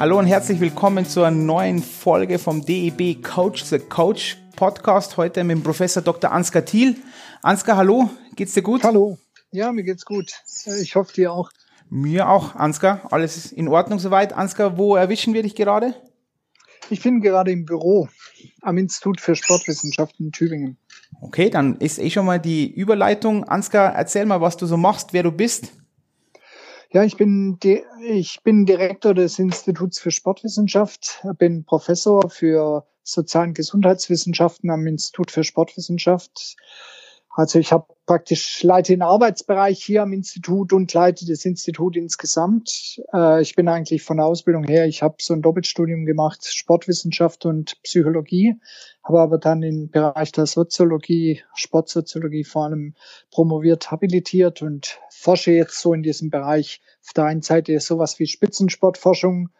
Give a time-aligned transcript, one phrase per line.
[0.00, 5.18] Hallo und herzlich willkommen zur neuen Folge vom DEB Coach the Coach Podcast.
[5.18, 6.32] Heute mit dem Professor Dr.
[6.32, 6.96] Ansgar Thiel.
[7.42, 8.82] Ansgar, hallo, geht's dir gut?
[8.82, 9.18] Hallo,
[9.50, 10.32] ja, mir geht's gut.
[10.80, 11.50] Ich hoffe dir auch.
[11.90, 13.12] Mir auch, Ansgar.
[13.12, 14.32] Alles in Ordnung soweit.
[14.32, 15.94] Ansgar, wo erwischen wir dich gerade?
[16.88, 18.08] Ich bin gerade im Büro
[18.62, 20.78] am Institut für Sportwissenschaften in Tübingen.
[21.20, 23.44] Okay, dann ist eh schon mal die Überleitung.
[23.44, 25.74] Ansgar, erzähl mal, was du so machst, wer du bist.
[26.92, 27.56] Ja, ich bin,
[28.02, 35.44] ich bin Direktor des Instituts für Sportwissenschaft, bin Professor für sozialen Gesundheitswissenschaften am Institut für
[35.44, 36.56] Sportwissenschaft.
[37.30, 43.00] Also ich habe praktisch leite den Arbeitsbereich hier am Institut und leite das Institut insgesamt.
[43.12, 47.46] Äh, ich bin eigentlich von der Ausbildung her, ich habe so ein Doppelstudium gemacht, Sportwissenschaft
[47.46, 48.56] und Psychologie,
[49.04, 52.96] habe aber dann im Bereich der Soziologie, Sportsoziologie vor allem
[53.30, 56.80] promoviert, habilitiert und forsche jetzt so in diesem Bereich.
[57.06, 59.50] Auf der einen Seite sowas wie Spitzensportforschung,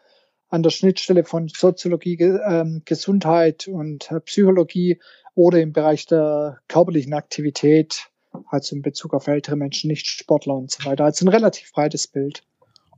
[0.49, 4.99] an der Schnittstelle von Soziologie, äh, Gesundheit und äh, Psychologie
[5.35, 8.10] oder im Bereich der körperlichen Aktivität,
[8.49, 11.05] also in Bezug auf ältere Menschen, nicht Sportler und so weiter.
[11.05, 12.43] Also ein relativ breites Bild.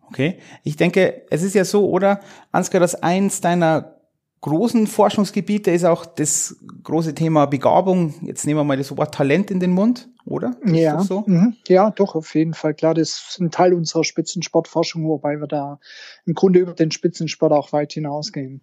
[0.07, 0.37] Okay.
[0.63, 2.19] Ich denke, es ist ja so, oder,
[2.51, 3.93] Ansgar, dass eins deiner
[4.41, 8.13] großen Forschungsgebiete ist auch das große Thema Begabung.
[8.21, 10.57] Jetzt nehmen wir mal das Wort Talent in den Mund, oder?
[10.61, 11.23] Ist ja, so?
[11.25, 11.55] Mhm.
[11.67, 12.73] ja, doch, auf jeden Fall.
[12.73, 15.79] Klar, das ist ein Teil unserer Spitzensportforschung, wobei wir da
[16.25, 18.61] im Grunde über den Spitzensport auch weit hinausgehen.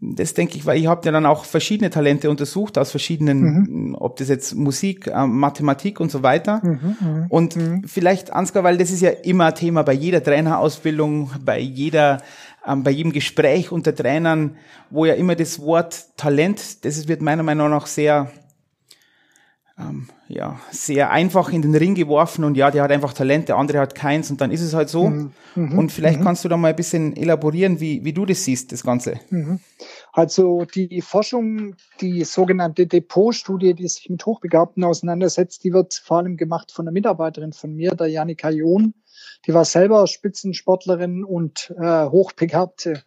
[0.00, 3.94] Das denke ich, weil ich habe ja dann auch verschiedene Talente untersucht aus verschiedenen, mhm.
[3.96, 6.60] ob das jetzt Musik, äh, Mathematik und so weiter.
[6.62, 7.82] Mhm, mhm und mhm.
[7.84, 12.22] vielleicht, Ansgar, weil das ist ja immer Thema bei jeder Trainerausbildung, bei jeder,
[12.64, 14.56] ähm, bei jedem Gespräch unter Trainern,
[14.90, 18.30] wo ja immer das Wort Talent, das wird meiner Meinung nach sehr
[19.78, 23.56] ähm, ja, sehr einfach in den Ring geworfen und ja, der hat einfach Talent, der
[23.56, 25.08] andere hat keins und dann ist es halt so.
[25.08, 25.32] Mhm.
[25.54, 25.78] mhm.
[25.78, 26.24] Und vielleicht mhm.
[26.24, 29.18] kannst du da mal ein bisschen elaborieren, wie, wie du das siehst, das Ganze.
[29.30, 29.60] Mhm.
[30.12, 36.36] Also die Forschung, die sogenannte Depot-Studie, die sich mit Hochbegabten auseinandersetzt, die wird vor allem
[36.36, 38.94] gemacht von einer Mitarbeiterin von mir, der Janika John.
[39.46, 43.02] Die war selber Spitzensportlerin und äh, Hochbegabte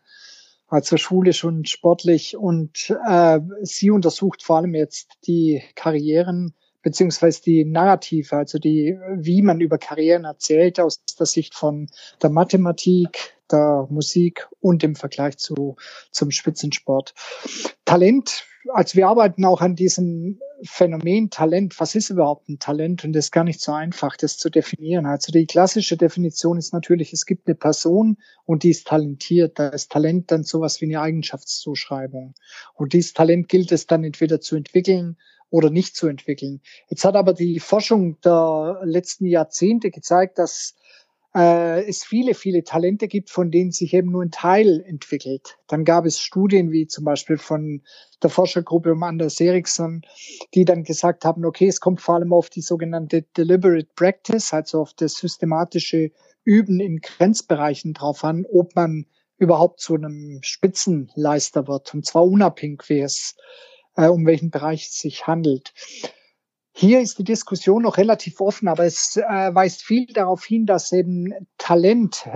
[0.68, 2.38] also schulisch und sportlich.
[2.38, 9.42] Und äh, sie untersucht vor allem jetzt die Karrieren beziehungsweise die Narrative, also die, wie
[9.42, 11.88] man über Karrieren erzählt aus der Sicht von
[12.22, 15.75] der Mathematik, der Musik und im Vergleich zu,
[16.12, 17.14] zum Spitzensport.
[17.86, 21.80] Talent, also wir arbeiten auch an diesem Phänomen Talent.
[21.80, 23.03] Was ist überhaupt ein Talent?
[23.03, 25.06] Und das ist gar nicht so einfach, das zu definieren.
[25.06, 29.58] Also die klassische Definition ist natürlich, es gibt eine Person und die ist talentiert.
[29.58, 32.36] Da ist Talent dann sowas wie eine Eigenschaftszuschreibung.
[32.75, 35.18] Und dieses Talent gilt es dann entweder zu entwickeln
[35.51, 36.62] oder nicht zu entwickeln.
[36.89, 40.75] Jetzt hat aber die Forschung der letzten Jahrzehnte gezeigt, dass
[41.35, 45.57] äh, es viele, viele Talente gibt, von denen sich eben nur ein Teil entwickelt.
[45.67, 47.81] Dann gab es Studien wie zum Beispiel von
[48.23, 50.01] der Forschergruppe um Anders Eriksson,
[50.53, 54.81] die dann gesagt haben, okay, es kommt vor allem auf die sogenannte Deliberate Practice, also
[54.81, 56.12] auf das systematische
[56.44, 59.06] Üben in Grenzbereichen drauf an, ob man
[59.38, 63.35] überhaupt zu einem Spitzenleister wird, und zwar unabhängig, wie es
[63.96, 65.74] äh, um welchen Bereich es sich handelt.
[66.74, 70.91] Hier ist die Diskussion noch relativ offen, aber es äh, weist viel darauf hin, dass
[70.91, 72.28] eben Talent,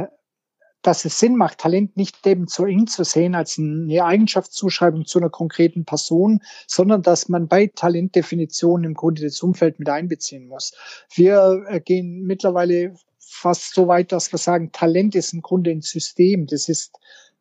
[0.82, 5.20] dass es Sinn macht, Talent nicht eben so eng zu sehen als eine Eigenschaftszuschreibung zu
[5.20, 10.74] einer konkreten Person, sondern dass man bei Talentdefinitionen im Grunde das Umfeld mit einbeziehen muss.
[11.14, 15.82] Wir äh, gehen mittlerweile fast so weit, dass wir sagen, Talent ist im Grunde ein
[15.82, 16.46] System.
[16.46, 16.92] Das ist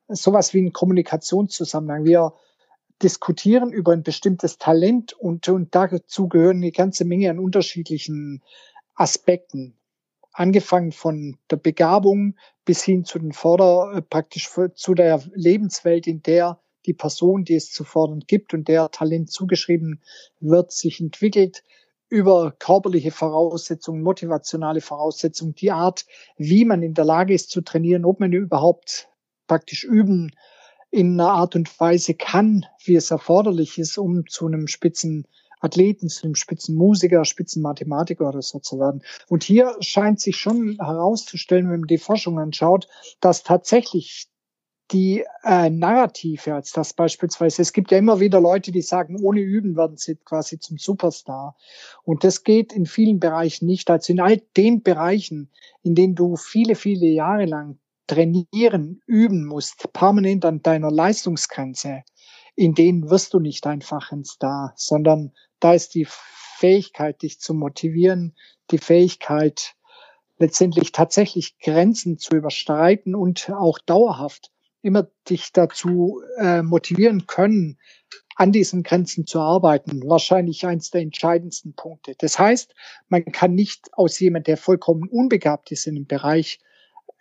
[0.08, 2.04] sowas wie ein Kommunikationszusammenhang.
[2.04, 2.32] Wir
[3.02, 8.42] diskutieren über ein bestimmtes Talent und, und dazu gehören eine ganze Menge an unterschiedlichen
[8.94, 9.78] Aspekten.
[10.32, 16.22] Angefangen von der Begabung bis hin zu den Vorder, äh, praktisch zu der Lebenswelt, in
[16.22, 20.02] der die Person, die es zu fordern gibt und der Talent zugeschrieben
[20.40, 21.64] wird, sich entwickelt
[22.08, 26.04] über körperliche Voraussetzungen, motivationale Voraussetzungen, die Art,
[26.36, 29.08] wie man in der Lage ist zu trainieren, ob man überhaupt
[29.46, 30.30] praktisch üben
[30.94, 36.26] in einer Art und Weise kann, wie es erforderlich ist, um zu einem Spitzenathleten, zu
[36.26, 39.02] einem Spitzenmusiker, Spitzenmathematiker oder so zu werden.
[39.28, 42.86] Und hier scheint sich schon herauszustellen, wenn man die Forschung anschaut,
[43.20, 44.28] dass tatsächlich
[44.92, 49.40] die äh, Narrative, als das beispielsweise, es gibt ja immer wieder Leute, die sagen, ohne
[49.40, 51.56] Üben werden sie quasi zum Superstar.
[52.04, 53.90] Und das geht in vielen Bereichen nicht.
[53.90, 55.50] Also in all den Bereichen,
[55.82, 62.02] in denen du viele, viele Jahre lang trainieren, üben musst, permanent an deiner Leistungsgrenze,
[62.56, 67.54] in denen wirst du nicht einfach ein Star, sondern da ist die Fähigkeit, dich zu
[67.54, 68.36] motivieren,
[68.70, 69.74] die Fähigkeit,
[70.38, 74.50] letztendlich tatsächlich Grenzen zu überstreiten und auch dauerhaft
[74.82, 77.78] immer dich dazu äh, motivieren können,
[78.36, 82.14] an diesen Grenzen zu arbeiten, wahrscheinlich eines der entscheidendsten Punkte.
[82.18, 82.74] Das heißt,
[83.08, 86.60] man kann nicht aus jemand, der vollkommen unbegabt ist in dem Bereich,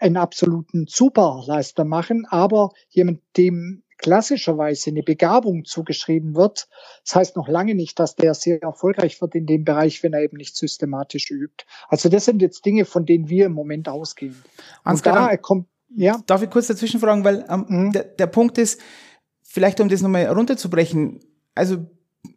[0.04, 6.68] einen absoluten Superleister machen, aber jemand, dem klassischerweise eine Begabung zugeschrieben wird,
[7.06, 10.22] das heißt noch lange nicht, dass der sehr erfolgreich wird in dem Bereich, wenn er
[10.22, 11.66] eben nicht systematisch übt.
[11.88, 14.36] Also das sind jetzt Dinge, von denen wir im Moment ausgehen.
[14.84, 16.22] Ansgar, Und da kommt, ja.
[16.26, 17.92] Darf ich kurz dazwischen fragen, weil ähm, mhm.
[17.94, 18.82] der, der Punkt ist,
[19.42, 21.22] vielleicht um das nochmal runterzubrechen,
[21.56, 21.78] also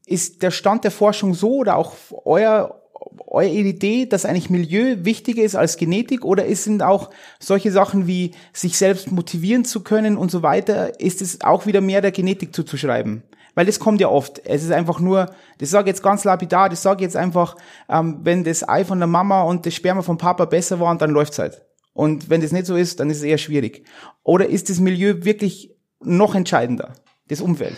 [0.04, 2.82] ist der Stand der Forschung so oder auch euer
[3.26, 8.32] eure Idee, dass eigentlich Milieu wichtiger ist als Genetik oder sind auch solche Sachen wie
[8.52, 12.54] sich selbst motivieren zu können und so weiter, ist es auch wieder mehr der Genetik
[12.54, 13.22] zuzuschreiben?
[13.54, 14.40] Weil das kommt ja oft.
[14.44, 15.26] Es ist einfach nur,
[15.58, 17.56] das sage jetzt ganz lapidar, das sage jetzt einfach,
[17.88, 21.10] ähm, wenn das Ei von der Mama und das Sperma vom Papa besser waren, dann
[21.10, 21.62] läuft's halt.
[21.94, 23.84] Und wenn das nicht so ist, dann ist es eher schwierig.
[24.22, 26.92] Oder ist das Milieu wirklich noch entscheidender?
[27.28, 27.76] Das Umfeld?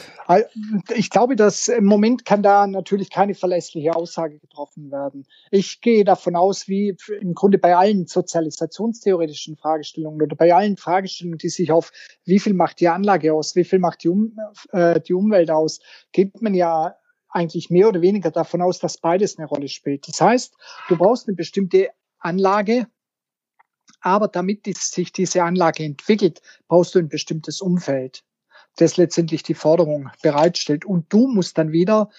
[0.94, 5.26] Ich glaube, dass im Moment kann da natürlich keine verlässliche Aussage getroffen werden.
[5.50, 11.38] Ich gehe davon aus, wie im Grunde bei allen sozialisationstheoretischen Fragestellungen oder bei allen Fragestellungen,
[11.38, 11.92] die sich auf
[12.24, 14.36] wie viel macht die Anlage aus, wie viel macht die, um,
[14.72, 15.80] äh, die Umwelt aus,
[16.12, 16.96] geht man ja
[17.30, 20.08] eigentlich mehr oder weniger davon aus, dass beides eine Rolle spielt.
[20.08, 20.54] Das heißt,
[20.88, 22.86] du brauchst eine bestimmte Anlage,
[24.00, 28.24] aber damit sich diese Anlage entwickelt, brauchst du ein bestimmtes Umfeld
[28.80, 30.84] das letztendlich die Forderung bereitstellt.
[30.84, 32.10] Und du musst dann wieder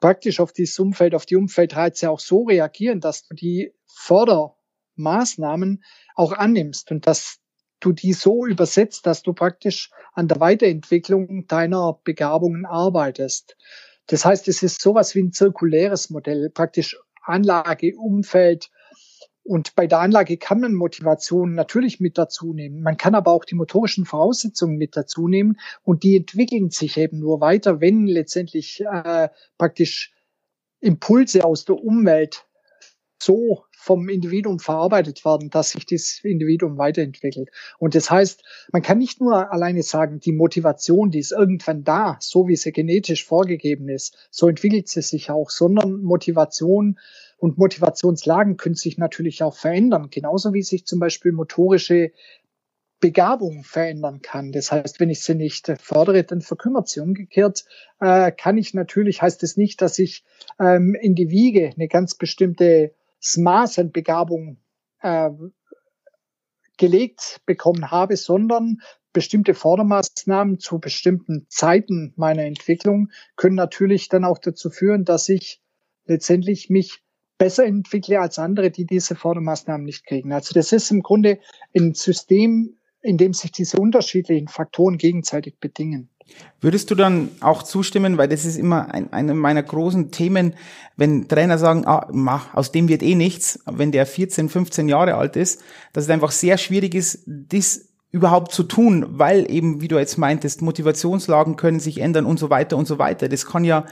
[0.00, 5.82] praktisch auf dieses Umfeld, auf die Umfeldreize auch so reagieren, dass du die Fördermaßnahmen
[6.14, 7.38] auch annimmst und dass
[7.80, 13.56] du die so übersetzt, dass du praktisch an der Weiterentwicklung deiner Begabungen arbeitest.
[14.06, 18.70] Das heißt, es ist sowas wie ein zirkuläres Modell, praktisch Anlage, Umfeld,
[19.48, 22.82] und bei der Anlage kann man Motivation natürlich mit dazu nehmen.
[22.82, 27.18] Man kann aber auch die motorischen Voraussetzungen mit dazu nehmen und die entwickeln sich eben
[27.18, 30.12] nur weiter, wenn letztendlich äh, praktisch
[30.80, 32.46] Impulse aus der Umwelt
[33.20, 37.48] so vom Individuum verarbeitet werden, dass sich das Individuum weiterentwickelt.
[37.78, 38.42] Und das heißt,
[38.72, 42.72] man kann nicht nur alleine sagen, die Motivation, die ist irgendwann da, so wie sie
[42.72, 46.98] genetisch vorgegeben ist, so entwickelt sie sich auch, sondern Motivation
[47.38, 52.10] und Motivationslagen können sich natürlich auch verändern, genauso wie sich zum Beispiel motorische
[53.00, 54.50] Begabung verändern kann.
[54.50, 56.98] Das heißt, wenn ich sie nicht fördere, dann verkümmert sie.
[56.98, 57.64] Umgekehrt
[58.00, 60.24] äh, kann ich natürlich, heißt es das nicht, dass ich
[60.58, 62.92] ähm, in die Wiege eine ganz bestimmte
[63.36, 64.58] Maß an Begabung
[65.00, 65.30] äh,
[66.76, 68.80] gelegt bekommen habe, sondern
[69.12, 75.60] bestimmte Fördermaßnahmen zu bestimmten Zeiten meiner Entwicklung können natürlich dann auch dazu führen, dass ich
[76.06, 77.02] letztendlich mich
[77.38, 80.32] besser entwickle als andere, die diese Fördermaßnahmen nicht kriegen.
[80.32, 81.38] Also das ist im Grunde
[81.74, 86.10] ein System, in dem sich diese unterschiedlichen Faktoren gegenseitig bedingen.
[86.60, 90.54] Würdest du dann auch zustimmen, weil das ist immer ein, eine meiner großen Themen,
[90.96, 95.14] wenn Trainer sagen, ah, mach, aus dem wird eh nichts, wenn der 14, 15 Jahre
[95.14, 95.62] alt ist,
[95.92, 100.16] dass es einfach sehr schwierig ist, das überhaupt zu tun, weil eben, wie du jetzt
[100.16, 103.28] meintest, Motivationslagen können sich ändern und so weiter und so weiter.
[103.28, 103.84] Das kann ja,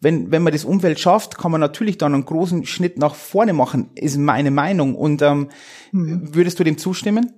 [0.00, 3.54] wenn, wenn man das Umfeld schafft, kann man natürlich dann einen großen Schnitt nach vorne
[3.54, 4.94] machen, ist meine Meinung.
[4.94, 5.48] Und ähm,
[5.90, 6.34] mhm.
[6.34, 7.32] würdest du dem zustimmen?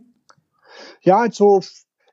[1.02, 1.60] Ja, also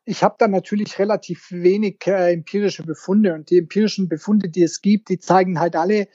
[0.05, 4.81] ich habe da natürlich relativ wenig äh, empirische Befunde und die empirischen Befunde, die es
[4.81, 6.07] gibt, die zeigen halt alle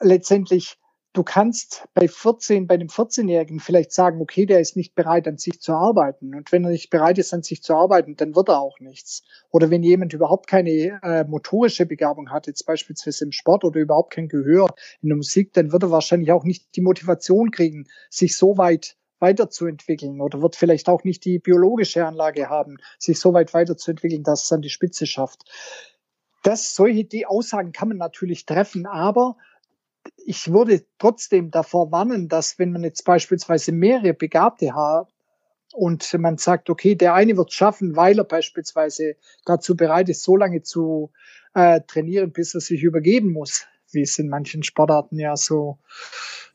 [0.00, 0.76] letztendlich,
[1.12, 5.38] du kannst bei 14, bei dem 14-Jährigen vielleicht sagen, okay, der ist nicht bereit, an
[5.38, 6.34] sich zu arbeiten.
[6.34, 9.22] Und wenn er nicht bereit ist, an sich zu arbeiten, dann wird er auch nichts.
[9.50, 14.12] Oder wenn jemand überhaupt keine äh, motorische Begabung hat, jetzt beispielsweise im Sport oder überhaupt
[14.12, 14.68] kein Gehör
[15.02, 18.96] in der Musik, dann wird er wahrscheinlich auch nicht die Motivation kriegen, sich so weit
[19.18, 24.44] weiterzuentwickeln oder wird vielleicht auch nicht die biologische Anlage haben, sich so weit weiterzuentwickeln, dass
[24.44, 25.44] es an die Spitze schafft.
[26.42, 29.36] Das, solche die Aussagen kann man natürlich treffen, aber
[30.16, 35.08] ich würde trotzdem davor warnen, dass wenn man jetzt beispielsweise mehrere Begabte hat
[35.72, 40.36] und man sagt, okay, der eine wird schaffen, weil er beispielsweise dazu bereit ist, so
[40.36, 41.10] lange zu
[41.54, 45.78] äh, trainieren, bis er sich übergeben muss, wie es in manchen Sportarten ja so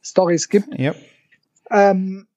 [0.02, 0.68] Stories gibt.
[0.78, 0.96] Ja.
[1.70, 2.28] Ähm,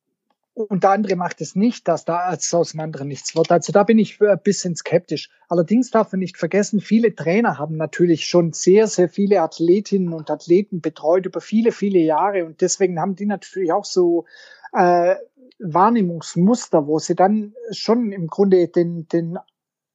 [0.59, 3.53] und der andere macht es nicht, dass da aus dem anderen nichts wird.
[3.53, 5.31] Also da bin ich ein bisschen skeptisch.
[5.49, 10.31] Allerdings darf man nicht vergessen, viele Trainer haben natürlich schon sehr, sehr viele Athletinnen und
[10.31, 14.25] Athleten betreut über viele, viele Jahre und deswegen haben die natürlich auch so
[14.73, 15.15] äh,
[15.61, 19.39] Wahrnehmungsmuster, wo sie dann schon im Grunde den, den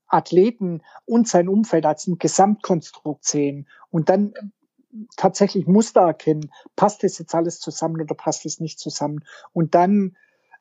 [0.08, 4.34] Athleten und sein Umfeld als ein Gesamtkonstrukt sehen und dann
[5.17, 10.15] tatsächlich Muster erkennen, passt das jetzt alles zusammen oder passt es nicht zusammen und dann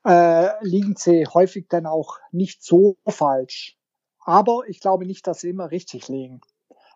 [0.05, 3.77] äh, liegen sie häufig dann auch nicht so falsch.
[4.25, 6.41] aber ich glaube nicht, dass sie immer richtig liegen.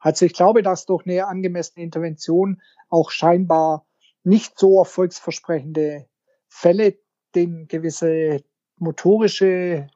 [0.01, 3.87] Also ich glaube, dass durch eine angemessene Intervention auch scheinbar
[4.23, 6.07] nicht so erfolgsversprechende
[6.49, 6.99] Fälle,
[7.35, 8.43] denen gewisse
[8.77, 9.89] motorische,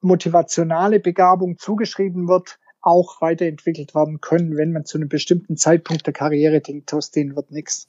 [0.00, 6.12] motivationale Begabung zugeschrieben wird, auch weiterentwickelt werden können, wenn man zu einem bestimmten Zeitpunkt der
[6.12, 7.88] Karriere denkt, aus denen wird nichts.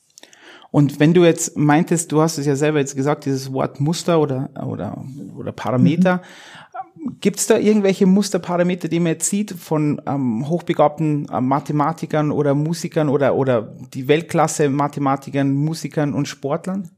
[0.72, 4.20] Und wenn du jetzt meintest, du hast es ja selber jetzt gesagt, dieses Wort Muster
[4.20, 5.06] oder, oder,
[5.38, 6.22] oder Parameter,
[6.98, 7.20] mhm.
[7.22, 12.54] gibt es da irgendwelche Musterparameter, die man jetzt sieht von ähm, hochbegabten äh, Mathematikern oder
[12.56, 16.90] Musikern oder, oder die Weltklasse Mathematikern, Musikern und Sportlern?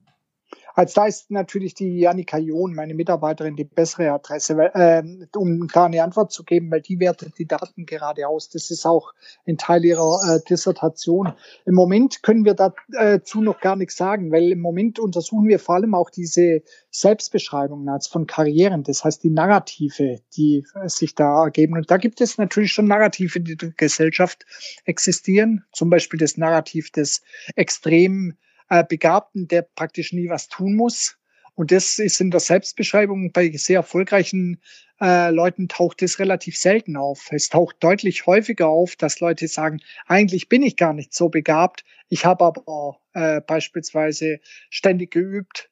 [0.77, 5.01] Als da ist natürlich die Janika John, meine Mitarbeiterin, die bessere Adresse, äh,
[5.35, 8.49] um da eine Antwort zu geben, weil die wertet die Daten gerade aus.
[8.49, 9.11] Das ist auch
[9.47, 11.33] ein Teil ihrer äh, Dissertation.
[11.65, 15.73] Im Moment können wir dazu noch gar nichts sagen, weil im Moment untersuchen wir vor
[15.73, 21.73] allem auch diese Selbstbeschreibungen als von Karrieren, das heißt die Narrative, die sich da ergeben.
[21.73, 24.45] Und da gibt es natürlich schon Narrative, die in der Gesellschaft
[24.85, 27.23] existieren, zum Beispiel das Narrativ des
[27.55, 28.37] extrem
[28.69, 31.17] äh, Begabten, der praktisch nie was tun muss.
[31.55, 34.61] Und das ist in der Selbstbeschreibung bei sehr erfolgreichen
[34.99, 37.29] äh, Leuten taucht es relativ selten auf.
[37.31, 41.83] Es taucht deutlich häufiger auf, dass Leute sagen, eigentlich bin ich gar nicht so begabt.
[42.09, 45.69] Ich habe aber äh, beispielsweise ständig geübt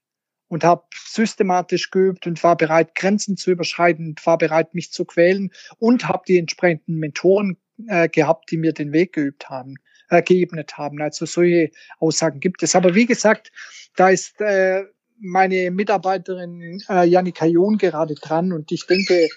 [0.47, 5.51] und habe systematisch geübt und war bereit, Grenzen zu überschreiten, war bereit, mich zu quälen
[5.79, 9.75] und habe die entsprechenden Mentoren äh, gehabt, die mir den Weg geübt haben
[10.09, 11.01] äh, geebnet haben.
[11.01, 12.75] Also solche Aussagen gibt es.
[12.75, 13.51] Aber wie gesagt,
[13.95, 14.83] da ist äh,
[15.19, 19.29] meine Mitarbeiterin äh, Janika John gerade dran und ich denke,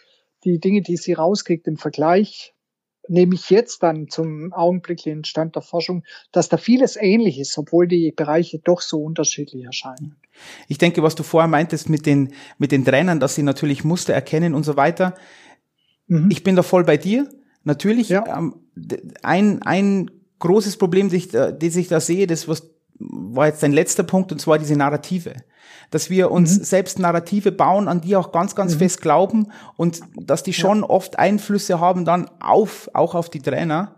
[0.45, 2.55] die Dinge, die sie rauskriegt im Vergleich,
[3.09, 7.89] nehme ich jetzt dann zum augenblicklichen Stand der Forschung, dass da vieles ähnlich ist, obwohl
[7.89, 10.17] die Bereiche doch so unterschiedlich erscheinen.
[10.69, 14.13] Ich denke, was du vorher meintest mit den, mit den Trainern, dass sie natürlich Muster
[14.13, 15.15] erkennen und so weiter.
[16.07, 16.29] Mhm.
[16.31, 17.29] Ich bin da voll bei dir.
[17.65, 18.25] Natürlich, ja.
[18.39, 18.55] ähm,
[19.23, 22.63] ein, ein großes Problem, das ich, da sehe, das was
[22.99, 25.35] war jetzt dein letzter Punkt, und zwar diese Narrative.
[25.91, 26.65] Dass wir uns mhm.
[26.65, 28.79] selbst Narrative bauen, an die auch ganz, ganz mhm.
[28.79, 30.91] fest glauben und dass die schon ja.
[30.91, 33.95] oft Einflüsse haben dann auf, auch auf die Trainer.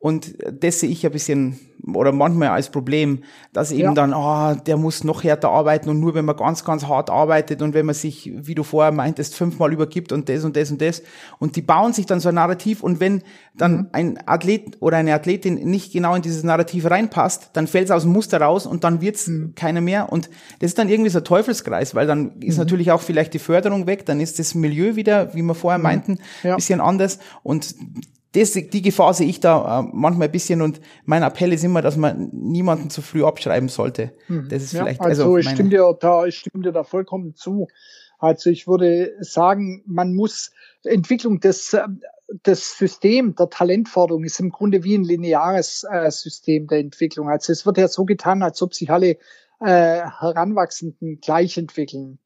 [0.00, 1.58] Und das sehe ich ein bisschen
[1.94, 3.20] oder manchmal als Problem,
[3.52, 3.94] dass eben ja.
[3.94, 7.10] dann, ah, oh, der muss noch härter arbeiten und nur wenn man ganz, ganz hart
[7.10, 10.70] arbeitet und wenn man sich, wie du vorher meintest, fünfmal übergibt und das und das
[10.70, 11.02] und das
[11.38, 13.22] und die bauen sich dann so ein Narrativ und wenn
[13.56, 13.86] dann mhm.
[13.92, 18.02] ein Athlet oder eine Athletin nicht genau in dieses Narrativ reinpasst, dann fällt es aus
[18.02, 19.54] dem Muster raus und dann wird's mhm.
[19.54, 22.62] keiner mehr und das ist dann irgendwie so ein Teufelskreis, weil dann ist mhm.
[22.62, 25.84] natürlich auch vielleicht die Förderung weg, dann ist das Milieu wieder, wie wir vorher mhm.
[25.84, 26.56] meinten, ja.
[26.56, 27.74] bisschen anders und
[28.32, 31.80] das, die Gefahr sehe ich da äh, manchmal ein bisschen und mein Appell ist immer,
[31.80, 34.12] dass man niemanden zu früh abschreiben sollte.
[34.28, 34.48] Mhm.
[34.48, 37.34] Das ist ja, vielleicht also, also ich stimme dir da, ich stimme dir da vollkommen
[37.34, 37.68] zu.
[38.18, 40.50] Also ich würde sagen, man muss
[40.84, 41.76] Entwicklung des
[42.42, 47.30] das System der Talentforderung ist im Grunde wie ein lineares äh, System der Entwicklung.
[47.30, 49.16] Also es wird ja so getan, als ob sich alle
[49.60, 52.18] äh, Heranwachsenden gleich entwickeln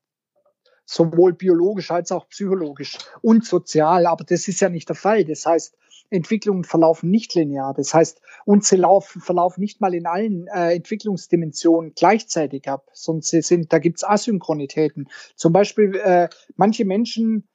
[0.85, 4.07] sowohl biologisch als auch psychologisch und sozial.
[4.07, 5.25] Aber das ist ja nicht der Fall.
[5.25, 5.77] Das heißt,
[6.12, 7.75] Entwicklungen verlaufen nicht linear.
[7.75, 13.23] Das heißt, und sie laufen, verlaufen nicht mal in allen äh, Entwicklungsdimensionen gleichzeitig ab, sondern
[13.23, 15.09] sie sind, da gibt's Asynchronitäten.
[15.37, 17.49] Zum Beispiel äh, manche Menschen,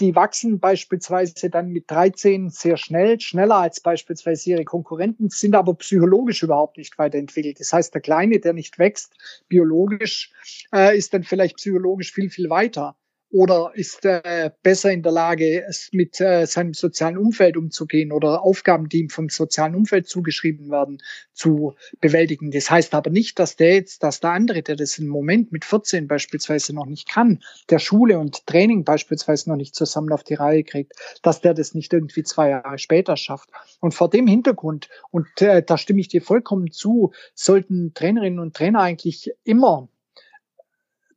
[0.00, 5.74] die wachsen beispielsweise dann mit 13 sehr schnell, schneller als beispielsweise ihre Konkurrenten, sind aber
[5.74, 7.58] psychologisch überhaupt nicht weiterentwickelt.
[7.58, 9.16] Das heißt, der Kleine, der nicht wächst,
[9.48, 10.32] biologisch,
[10.72, 12.96] äh, ist dann vielleicht psychologisch viel, viel weiter
[13.30, 18.42] oder ist äh, besser in der Lage, es mit äh, seinem sozialen Umfeld umzugehen oder
[18.42, 20.98] Aufgaben, die ihm vom sozialen Umfeld zugeschrieben werden,
[21.34, 22.50] zu bewältigen.
[22.50, 25.64] Das heißt aber nicht, dass der jetzt, dass der andere, der das im Moment mit
[25.64, 30.34] 14 beispielsweise noch nicht kann, der Schule und Training beispielsweise noch nicht zusammen auf die
[30.34, 33.50] Reihe kriegt, dass der das nicht irgendwie zwei Jahre später schafft.
[33.80, 38.54] Und vor dem Hintergrund, und äh, da stimme ich dir vollkommen zu, sollten Trainerinnen und
[38.54, 39.88] Trainer eigentlich immer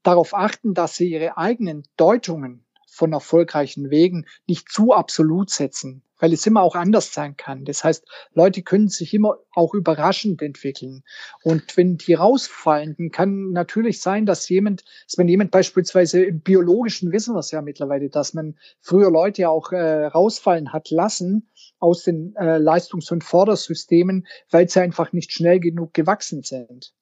[0.04, 6.34] darauf achten, dass sie ihre eigenen Deutungen von erfolgreichen Wegen nicht zu absolut setzen, weil
[6.34, 7.64] es immer auch anders sein kann.
[7.64, 11.04] Das heißt, Leute können sich immer auch überraschend entwickeln.
[11.42, 17.14] Und wenn die rausfallen, kann natürlich sein, dass jemand, dass wenn jemand beispielsweise im biologischen
[17.14, 22.04] wissen wir es ja mittlerweile, dass man früher Leute auch äh, rausfallen hat lassen aus
[22.04, 26.94] den äh, Leistungs- und Vordersystemen, weil sie einfach nicht schnell genug gewachsen sind.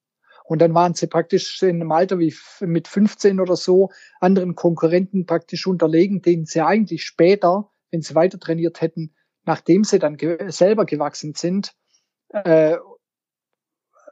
[0.49, 5.27] Und dann waren sie praktisch in einem Alter wie mit 15 oder so anderen Konkurrenten
[5.27, 9.13] praktisch unterlegen, denen sie eigentlich später, wenn sie weiter trainiert hätten,
[9.45, 11.75] nachdem sie dann ge selber gewachsen sind,
[12.29, 12.77] äh,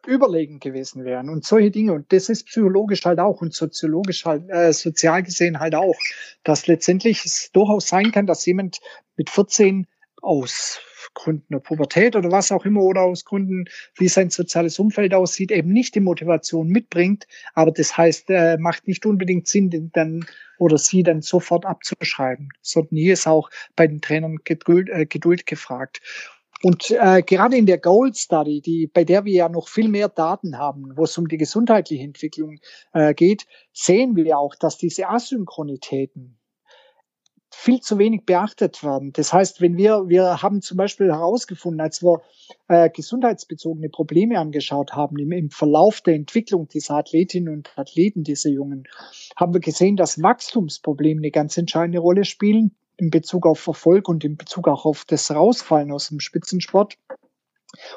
[0.05, 1.93] überlegen gewesen wären und solche Dinge.
[1.93, 5.97] Und das ist psychologisch halt auch und soziologisch halt, äh, sozial gesehen halt auch,
[6.43, 8.77] dass letztendlich es durchaus sein kann, dass jemand
[9.15, 9.87] mit 14
[10.27, 10.79] aus
[11.13, 13.65] Gründen der Pubertät oder was auch immer oder aus Gründen,
[13.95, 17.27] wie sein soziales Umfeld aussieht, eben nicht die Motivation mitbringt.
[17.55, 20.25] Aber das heißt, äh, macht nicht unbedingt Sinn, den dann
[20.59, 25.45] oder sie dann sofort abzuschreiben, sondern hier ist auch bei den Trainern Geduld, äh, Geduld
[25.45, 26.01] gefragt.
[26.63, 30.09] Und äh, gerade in der Gold Study, die, bei der wir ja noch viel mehr
[30.09, 32.59] Daten haben, wo es um die gesundheitliche Entwicklung
[32.93, 36.36] äh, geht, sehen wir auch, dass diese Asynchronitäten,
[37.51, 39.13] viel zu wenig beachtet werden.
[39.13, 42.21] Das heißt, wenn wir, wir haben zum Beispiel herausgefunden, als wir
[42.67, 48.49] äh, gesundheitsbezogene Probleme angeschaut haben im, im Verlauf der Entwicklung dieser Athletinnen und Athleten, dieser
[48.49, 48.87] Jungen,
[49.35, 54.23] haben wir gesehen, dass Wachstumsprobleme eine ganz entscheidende Rolle spielen in Bezug auf Erfolg und
[54.23, 56.97] in Bezug auch auf das Rausfallen aus dem Spitzensport.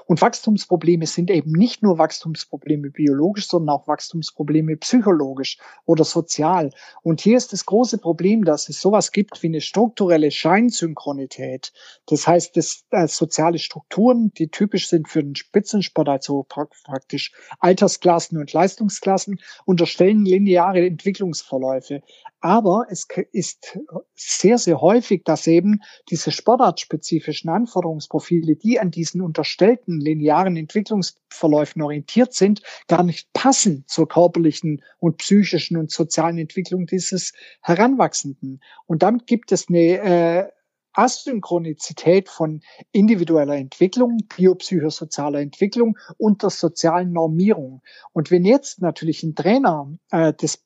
[0.07, 6.71] Und Wachstumsprobleme sind eben nicht nur Wachstumsprobleme biologisch, sondern auch Wachstumsprobleme psychologisch oder sozial.
[7.03, 11.73] Und hier ist das große Problem, dass es sowas gibt wie eine strukturelle Scheinsynchronität.
[12.07, 18.39] Das heißt, dass äh, soziale Strukturen, die typisch sind für den Spitzensport, also praktisch Altersklassen
[18.39, 22.03] und Leistungsklassen, unterstellen lineare Entwicklungsverläufe.
[22.41, 23.79] Aber es ist
[24.15, 32.33] sehr, sehr häufig, dass eben diese sportartspezifischen Anforderungsprofile, die an diesen unterstellten linearen Entwicklungsverläufen orientiert
[32.33, 38.61] sind, gar nicht passen zur körperlichen und psychischen und sozialen Entwicklung dieses Heranwachsenden.
[38.87, 40.49] Und damit gibt es eine äh,
[40.93, 47.83] Asynchronizität von individueller Entwicklung, biopsychosozialer Entwicklung und der sozialen Normierung.
[48.13, 50.65] Und wenn jetzt natürlich ein Trainer äh, das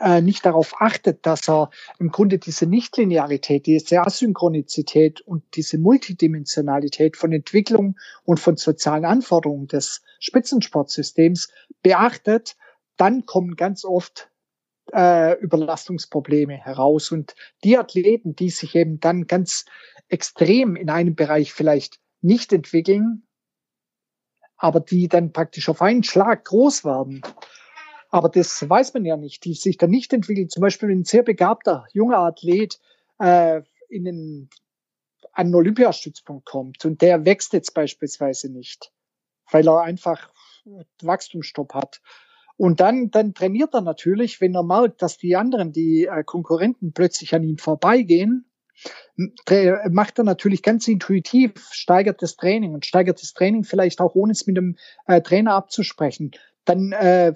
[0.00, 7.16] äh, nicht darauf achtet, dass er im Grunde diese Nichtlinearität, diese Asynchronizität und diese Multidimensionalität
[7.16, 11.48] von Entwicklung und von sozialen Anforderungen des Spitzensportsystems
[11.82, 12.56] beachtet,
[12.96, 14.30] dann kommen ganz oft
[14.92, 17.10] äh, Überlastungsprobleme heraus.
[17.10, 19.64] Und die Athleten, die sich eben dann ganz
[20.08, 23.22] extrem in einem Bereich vielleicht nicht entwickeln,
[24.56, 27.22] aber die dann praktisch auf einen Schlag groß werden,
[28.10, 30.50] aber das weiß man ja nicht, die sich dann nicht entwickelt.
[30.50, 32.80] Zum Beispiel ein sehr begabter junger Athlet
[33.18, 34.50] äh, in den,
[35.32, 38.92] an einen Olympiastützpunkt kommt und der wächst jetzt beispielsweise nicht,
[39.50, 40.30] weil er einfach
[41.02, 42.00] Wachstumsstopp hat.
[42.56, 46.92] Und dann, dann trainiert er natürlich, wenn er merkt, dass die anderen, die äh, Konkurrenten
[46.92, 48.46] plötzlich an ihm vorbeigehen,
[49.90, 54.32] macht er natürlich ganz intuitiv, steigert das Training und steigert das Training vielleicht auch ohne
[54.32, 56.32] es mit dem äh, Trainer abzusprechen.
[56.64, 57.34] Dann äh,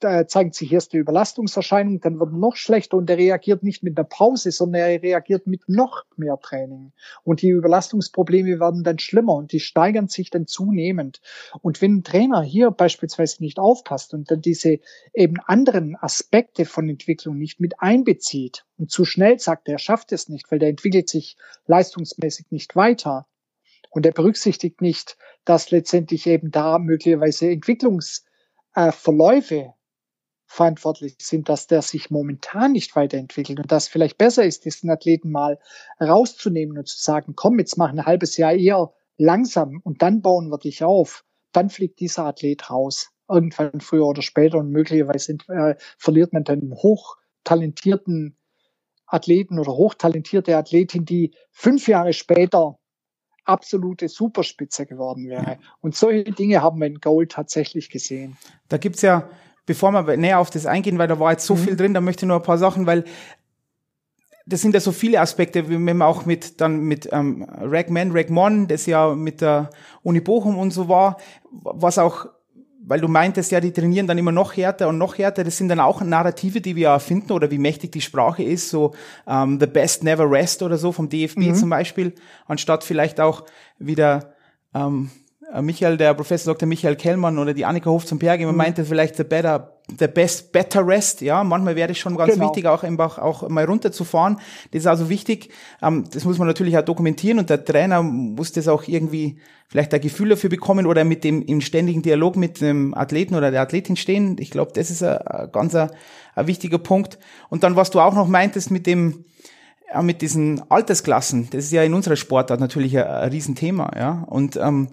[0.00, 4.08] zeigt sich erst die Überlastungserscheinung, dann wird noch schlechter und er reagiert nicht mit einer
[4.08, 6.92] Pause, sondern er reagiert mit noch mehr Training.
[7.22, 11.20] Und die Überlastungsprobleme werden dann schlimmer und die steigern sich dann zunehmend.
[11.60, 14.78] Und wenn ein Trainer hier beispielsweise nicht aufpasst und dann diese
[15.12, 20.30] eben anderen Aspekte von Entwicklung nicht mit einbezieht und zu schnell sagt, er schafft es
[20.30, 23.26] nicht, weil der entwickelt sich leistungsmäßig nicht weiter,
[23.90, 28.24] und er berücksichtigt nicht, dass letztendlich eben da möglicherweise Entwicklungs
[28.74, 29.74] äh, Verläufe
[30.50, 35.30] verantwortlich sind, dass der sich momentan nicht weiterentwickelt und dass vielleicht besser ist, diesen Athleten
[35.30, 35.60] mal
[36.00, 40.48] rauszunehmen und zu sagen, komm, jetzt mach ein halbes Jahr eher langsam und dann bauen
[40.48, 41.24] wir dich auf.
[41.52, 43.10] Dann fliegt dieser Athlet raus.
[43.28, 48.36] Irgendwann früher oder später und möglicherweise äh, verliert man dann hochtalentierten
[49.06, 52.79] Athleten oder hochtalentierte Athletin, die fünf Jahre später
[53.44, 55.58] absolute Superspitze geworden wäre.
[55.80, 58.36] Und solche Dinge haben wir in Gold tatsächlich gesehen.
[58.68, 59.28] Da gibt's ja,
[59.66, 61.58] bevor wir näher auf das eingehen, weil da war jetzt so mhm.
[61.58, 63.04] viel drin, da möchte ich nur ein paar Sachen, weil
[64.46, 68.66] das sind ja so viele Aspekte, wie man auch mit dann mit ähm, Ragman, Ragmon,
[68.66, 69.70] das ja mit der
[70.02, 71.18] Uni Bochum und so war,
[71.52, 72.26] was auch
[72.82, 75.44] weil du meintest ja, die trainieren dann immer noch härter und noch härter.
[75.44, 78.94] Das sind dann auch Narrative, die wir erfinden oder wie mächtig die Sprache ist, so
[79.26, 81.54] ähm, The Best Never Rest oder so vom DFB mhm.
[81.54, 82.14] zum Beispiel,
[82.46, 83.44] anstatt vielleicht auch
[83.78, 84.34] wieder
[84.74, 85.19] ähm, äh,
[85.60, 86.68] Michael, der Professor Dr.
[86.68, 88.58] Michael Kellmann oder die Annika Hof zum Berg immer mhm.
[88.58, 91.20] meinte vielleicht the better, the best, better rest.
[91.20, 92.46] Ja, manchmal wäre es schon ganz genau.
[92.46, 94.36] wichtig, auch einfach auch mal runterzufahren.
[94.70, 95.50] Das ist also wichtig.
[95.82, 99.94] Ähm, das muss man natürlich auch dokumentieren und der Trainer muss das auch irgendwie vielleicht
[99.94, 103.62] ein Gefühl dafür bekommen oder mit dem im ständigen Dialog mit dem Athleten oder der
[103.62, 104.36] Athletin stehen.
[104.38, 105.90] Ich glaube, das ist ein, ganz ein,
[106.34, 107.18] ein wichtiger Punkt.
[107.48, 109.24] Und dann, was du auch noch meintest mit dem,
[109.92, 114.24] ja, mit diesen Altersklassen, das ist ja in unserer Sportart natürlich ein, ein Riesenthema, ja.
[114.28, 114.88] Und ähm,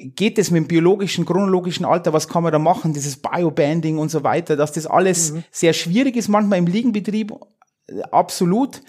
[0.00, 4.10] geht es mit dem biologischen, chronologischen Alter, was kann man da machen, dieses Biobanding und
[4.10, 5.44] so weiter, dass das alles mhm.
[5.50, 7.32] sehr schwierig ist, manchmal im Liegenbetrieb,
[8.10, 8.82] absolut.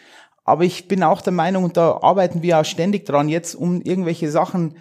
[0.44, 3.82] Aber ich bin auch der Meinung, und da arbeiten wir auch ständig dran, jetzt um
[3.82, 4.78] irgendwelche Sachen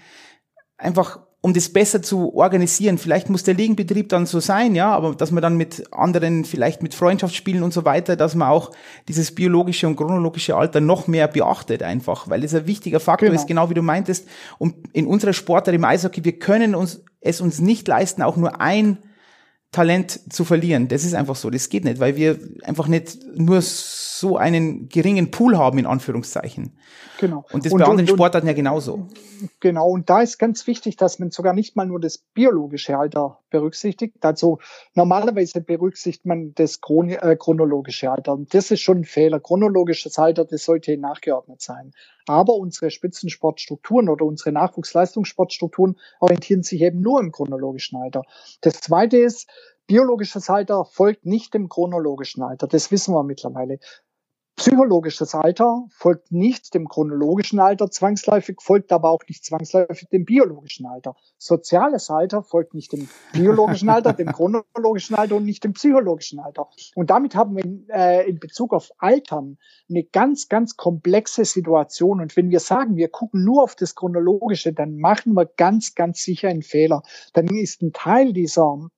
[0.76, 2.98] einfach um das besser zu organisieren.
[2.98, 6.82] Vielleicht muss der Ligenbetrieb dann so sein, ja, aber dass man dann mit anderen, vielleicht
[6.82, 8.72] mit Freundschaftsspielen und so weiter, dass man auch
[9.06, 13.40] dieses biologische und chronologische Alter noch mehr beachtet einfach, weil es ein wichtiger Faktor genau.
[13.40, 14.26] ist, genau wie du meintest.
[14.58, 18.60] Und in unserer Sportart im Eishockey, wir können uns es uns nicht leisten, auch nur
[18.60, 18.98] ein
[19.72, 20.88] Talent zu verlieren.
[20.88, 21.50] Das ist einfach so.
[21.50, 26.76] Das geht nicht, weil wir einfach nicht nur so einen geringen Pool haben, in Anführungszeichen.
[27.18, 27.44] Genau.
[27.52, 29.08] Und das und, bei anderen und, Sportarten ja genauso.
[29.60, 29.88] Genau.
[29.88, 34.16] Und da ist ganz wichtig, dass man sogar nicht mal nur das biologische Alter berücksichtigt.
[34.24, 34.58] Also
[34.94, 38.34] normalerweise berücksichtigt man das Chron äh, chronologische Alter.
[38.34, 39.40] Und das ist schon ein Fehler.
[39.40, 41.92] Chronologisches Alter, das sollte nachgeordnet sein.
[42.26, 48.22] Aber unsere Spitzensportstrukturen oder unsere Nachwuchsleistungssportstrukturen orientieren sich eben nur im chronologischen Alter.
[48.60, 49.48] Das zweite ist,
[49.88, 52.68] biologisches Alter folgt nicht dem chronologischen Alter.
[52.68, 53.80] Das wissen wir mittlerweile.
[54.58, 60.84] Psychologisches Alter folgt nicht dem chronologischen Alter zwangsläufig, folgt aber auch nicht zwangsläufig dem biologischen
[60.84, 61.14] Alter.
[61.38, 66.68] Soziales Alter folgt nicht dem biologischen Alter, dem chronologischen Alter und nicht dem psychologischen Alter.
[66.96, 72.20] Und damit haben wir in, äh, in Bezug auf Altern eine ganz, ganz komplexe Situation.
[72.20, 76.20] Und wenn wir sagen, wir gucken nur auf das Chronologische, dann machen wir ganz, ganz
[76.20, 77.02] sicher einen Fehler.
[77.32, 78.90] Dann ist ein Teil dieser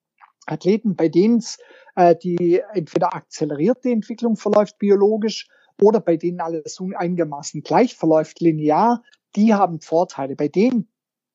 [0.50, 1.58] Athleten, bei denen es
[1.96, 5.48] äh, die entweder akzelerierte Entwicklung verläuft biologisch
[5.80, 9.02] oder bei denen alles einigermaßen gleich verläuft linear,
[9.36, 10.36] die haben Vorteile.
[10.36, 10.88] Bei denen,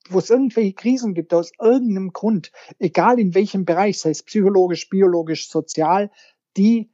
[0.10, 4.90] wo es irgendwelche Krisen gibt aus irgendeinem Grund, egal in welchem Bereich, sei es psychologisch,
[4.90, 6.12] biologisch, sozial,
[6.58, 6.92] die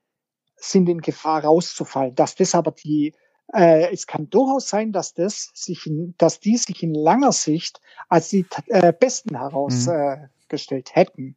[0.55, 2.15] sind in Gefahr rauszufallen.
[2.15, 3.13] Dass das aber die
[3.53, 7.81] äh, es kann durchaus sein, dass das sich, in, dass die sich in langer Sicht
[8.07, 10.99] als die äh, besten herausgestellt mhm.
[10.99, 11.36] äh, hätten.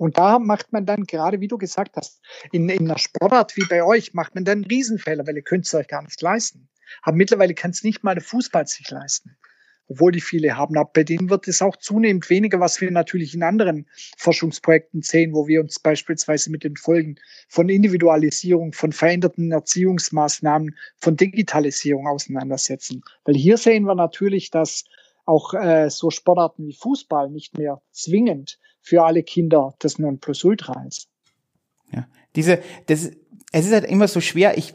[0.00, 3.66] Und da macht man dann, gerade wie du gesagt hast, in, in einer Sportart wie
[3.68, 6.70] bei euch, macht man dann Riesenfehler, weil ihr könnt es euch gar nicht leisten.
[7.02, 9.36] Aber mittlerweile kann es nicht mal der Fußball sich leisten.
[9.88, 10.78] Obwohl die viele haben.
[10.78, 13.86] Aber bei denen wird es auch zunehmend weniger, was wir natürlich in anderen
[14.16, 17.16] Forschungsprojekten sehen, wo wir uns beispielsweise mit den Folgen
[17.48, 23.02] von Individualisierung, von veränderten Erziehungsmaßnahmen, von Digitalisierung auseinandersetzen.
[23.26, 24.84] Weil hier sehen wir natürlich, dass
[25.26, 31.08] auch äh, so Sportarten wie Fußball nicht mehr zwingend für alle Kinder das Nonplusultra ist.
[31.92, 33.10] Ja, diese, das,
[33.52, 34.56] es ist halt immer so schwer.
[34.56, 34.74] Ich,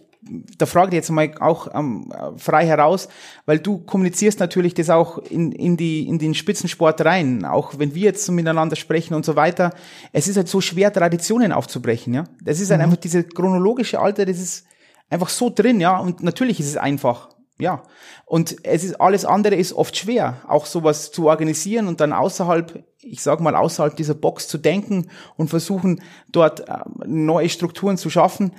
[0.58, 3.08] da frage ich jetzt mal auch ähm, frei heraus,
[3.46, 7.94] weil du kommunizierst natürlich das auch in, in, die, in den Spitzensport rein, auch wenn
[7.94, 9.74] wir jetzt so miteinander sprechen und so weiter.
[10.12, 12.24] Es ist halt so schwer, Traditionen aufzubrechen, ja.
[12.42, 12.86] Das ist halt mhm.
[12.86, 14.66] einfach diese chronologische Alter, das ist
[15.10, 16.00] einfach so drin, ja.
[16.00, 17.84] Und natürlich ist es einfach ja,
[18.26, 22.84] und es ist alles andere ist oft schwer, auch sowas zu organisieren und dann außerhalb,
[23.02, 28.10] ich sag mal außerhalb dieser Box zu denken und versuchen dort äh, neue Strukturen zu
[28.10, 28.52] schaffen.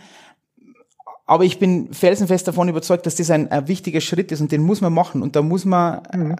[1.28, 4.62] Aber ich bin felsenfest davon überzeugt, dass das ein, ein, wichtiger Schritt ist und den
[4.62, 5.22] muss man machen.
[5.22, 6.30] Und da muss man mhm.
[6.32, 6.36] äh,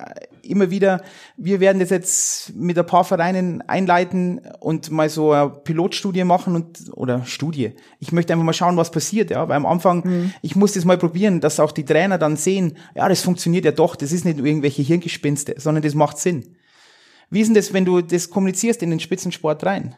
[0.49, 1.03] immer wieder,
[1.37, 6.55] wir werden das jetzt mit ein paar Vereinen einleiten und mal so eine Pilotstudie machen
[6.55, 7.73] und oder Studie.
[7.99, 9.49] Ich möchte einfach mal schauen, was passiert, ja.
[9.49, 10.33] Weil am Anfang, mhm.
[10.41, 13.73] ich muss das mal probieren, dass auch die Trainer dann sehen, ja, das funktioniert ja
[13.73, 16.57] doch, das ist nicht irgendwelche Hirngespinste, sondern das macht Sinn.
[17.29, 19.97] Wie ist denn das, wenn du das kommunizierst in den Spitzensport rein?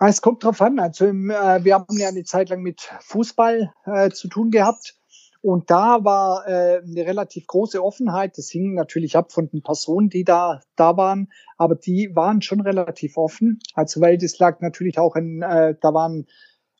[0.00, 0.78] Ah, es kommt drauf an.
[0.78, 4.94] Also im, äh, wir haben ja eine Zeit lang mit Fußball äh, zu tun gehabt.
[5.40, 8.38] Und da war äh, eine relativ große Offenheit.
[8.38, 11.32] Das hing natürlich ab von den Personen, die da, da waren.
[11.56, 13.58] Aber die waren schon relativ offen.
[13.74, 16.26] Also weil das lag natürlich auch in, äh, da waren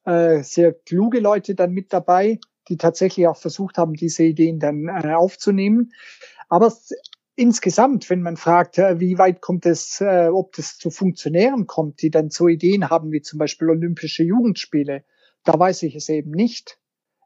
[0.05, 4.87] äh, sehr kluge Leute dann mit dabei, die tatsächlich auch versucht haben, diese Ideen dann
[4.87, 5.93] äh, aufzunehmen.
[6.49, 6.73] Aber
[7.38, 12.03] insgesamt, wenn man fragt, äh, wie weit kommt es, äh, ob das zu Funktionären kommt,
[12.03, 15.05] die dann so Ideen haben wie zum Beispiel Olympische Jugendspiele,
[15.44, 16.79] da weiß ich es eben nicht.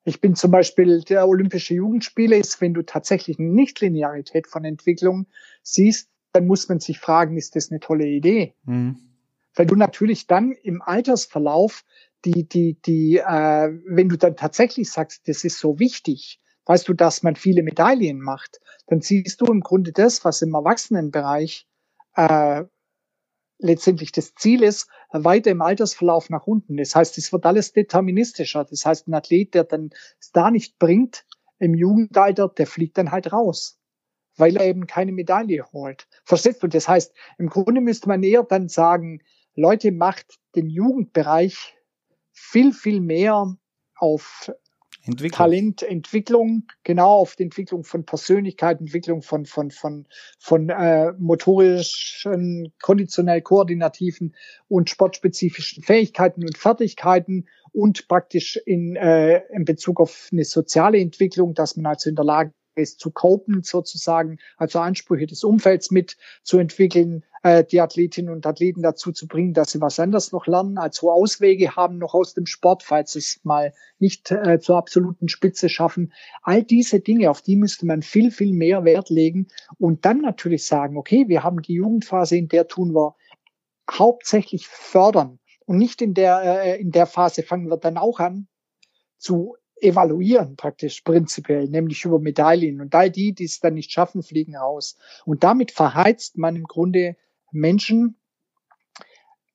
[0.04, 5.28] Ich bin zum Beispiel, der Olympische Jugendspiele ist, wenn du tatsächlich eine Nichtlinearität von Entwicklung
[5.62, 8.54] siehst, dann muss man sich fragen, ist das eine tolle Idee?
[8.64, 8.96] Mhm.
[9.54, 11.84] Weil du natürlich dann im Altersverlauf
[12.24, 16.94] die, die, die, äh, wenn du dann tatsächlich sagst, das ist so wichtig, weißt du,
[16.94, 21.66] dass man viele Medaillen macht, dann siehst du im Grunde das, was im Erwachsenenbereich
[22.14, 22.64] äh,
[23.58, 26.76] letztendlich das Ziel ist, weiter im Altersverlauf nach unten.
[26.76, 28.64] Das heißt, es wird alles deterministischer.
[28.64, 31.24] Das heißt, ein Athlet, der dann es da nicht bringt
[31.58, 33.78] im Jugendalter, der fliegt dann halt raus,
[34.36, 36.08] weil er eben keine Medaille holt.
[36.24, 36.66] Verstehst du?
[36.66, 39.20] Das heißt, im Grunde müsste man eher dann sagen,
[39.54, 41.76] Leute, macht den Jugendbereich
[42.32, 43.54] viel, viel mehr
[43.94, 44.50] auf
[45.04, 45.36] Entwicklung.
[45.36, 50.06] Talent, Entwicklung, genau auf die Entwicklung von Persönlichkeit, Entwicklung von, von, von,
[50.38, 54.34] von äh, motorischen, konditionell koordinativen
[54.68, 61.54] und sportspezifischen Fähigkeiten und Fertigkeiten und praktisch in, äh, in Bezug auf eine soziale Entwicklung,
[61.54, 66.58] dass man also in der Lage zu copen sozusagen, also Ansprüche des Umfelds mit zu
[66.58, 70.78] entwickeln, äh, die Athletinnen und Athleten dazu zu bringen, dass sie was anderes noch lernen,
[70.78, 75.68] also Auswege haben noch aus dem Sport, falls es mal nicht äh, zur absoluten Spitze
[75.68, 76.12] schaffen.
[76.42, 80.64] All diese Dinge, auf die müsste man viel, viel mehr Wert legen und dann natürlich
[80.64, 83.16] sagen, okay, wir haben die Jugendphase, in der tun wir
[83.90, 88.46] hauptsächlich fördern und nicht in der, äh, in der Phase fangen wir dann auch an
[89.18, 92.80] zu evaluieren praktisch prinzipiell, nämlich über Medaillen.
[92.80, 94.96] Und all die, die es dann nicht schaffen, fliegen raus.
[95.24, 97.16] Und damit verheizt man im Grunde
[97.50, 98.16] Menschen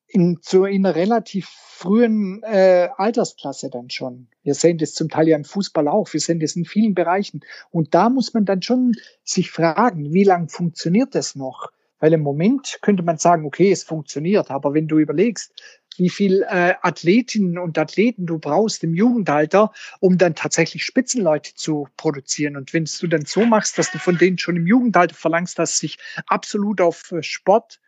[0.07, 4.29] in, zu in einer relativ frühen äh, Altersklasse dann schon.
[4.41, 7.41] Wir sehen das zum Teil ja im Fußball auch, wir sehen das in vielen Bereichen.
[7.71, 11.71] Und da muss man dann schon sich fragen, wie lang funktioniert das noch?
[11.99, 15.51] Weil im Moment könnte man sagen, okay, es funktioniert, aber wenn du überlegst,
[15.97, 21.87] wie viel äh, Athletinnen und Athleten du brauchst im Jugendalter, um dann tatsächlich Spitzenleute zu
[21.97, 22.55] produzieren.
[22.55, 25.77] Und wenn du dann so machst, dass du von denen schon im Jugendalter verlangst, dass
[25.77, 27.79] sie sich absolut auf äh, Sport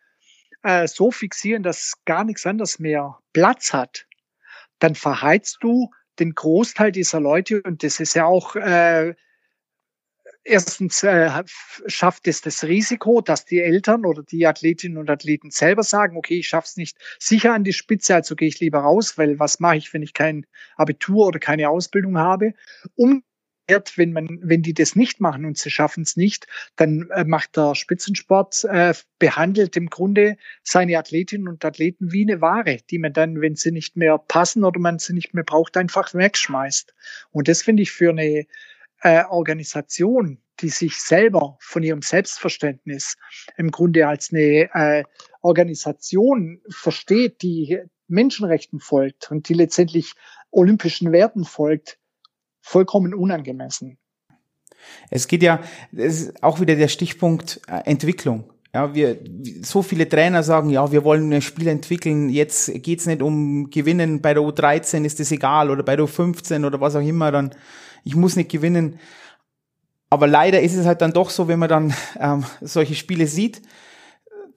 [0.62, 4.06] äh, so fixieren, dass gar nichts anderes mehr Platz hat,
[4.78, 9.14] dann verheizt du den Großteil dieser Leute und das ist ja auch äh,
[10.50, 11.30] erstens äh,
[11.86, 16.38] schafft es das Risiko, dass die Eltern oder die Athletinnen und Athleten selber sagen, okay,
[16.40, 19.76] ich schaff's nicht sicher an die Spitze, also gehe ich lieber raus, weil was mache
[19.76, 22.54] ich, wenn ich kein Abitur oder keine Ausbildung habe?
[22.96, 23.22] Um
[23.94, 27.56] wenn man, wenn die das nicht machen und sie schaffen es nicht, dann äh, macht
[27.56, 33.12] der Spitzensport, äh, behandelt im Grunde seine Athletinnen und Athleten wie eine Ware, die man
[33.12, 36.94] dann, wenn sie nicht mehr passen oder man sie nicht mehr braucht, einfach wegschmeißt.
[37.30, 38.46] Und das finde ich für eine
[39.02, 43.16] äh, Organisation, die sich selber von ihrem Selbstverständnis
[43.56, 45.04] im Grunde als eine äh,
[45.40, 50.14] Organisation versteht, die Menschenrechten folgt und die letztendlich
[50.50, 51.98] olympischen Werten folgt,
[52.60, 53.98] vollkommen unangemessen.
[55.10, 55.60] Es geht ja,
[55.96, 58.52] es ist auch wieder der Stichpunkt äh, Entwicklung.
[58.72, 59.18] Ja, wir,
[59.62, 64.22] so viele Trainer sagen, ja, wir wollen ein Spiel entwickeln, jetzt geht's nicht um Gewinnen,
[64.22, 67.50] bei der U13 ist es egal oder bei der U15 oder was auch immer, dann
[68.04, 68.98] ich muss nicht gewinnen.
[70.08, 73.62] Aber leider ist es halt dann doch so, wenn man dann ähm, solche Spiele sieht,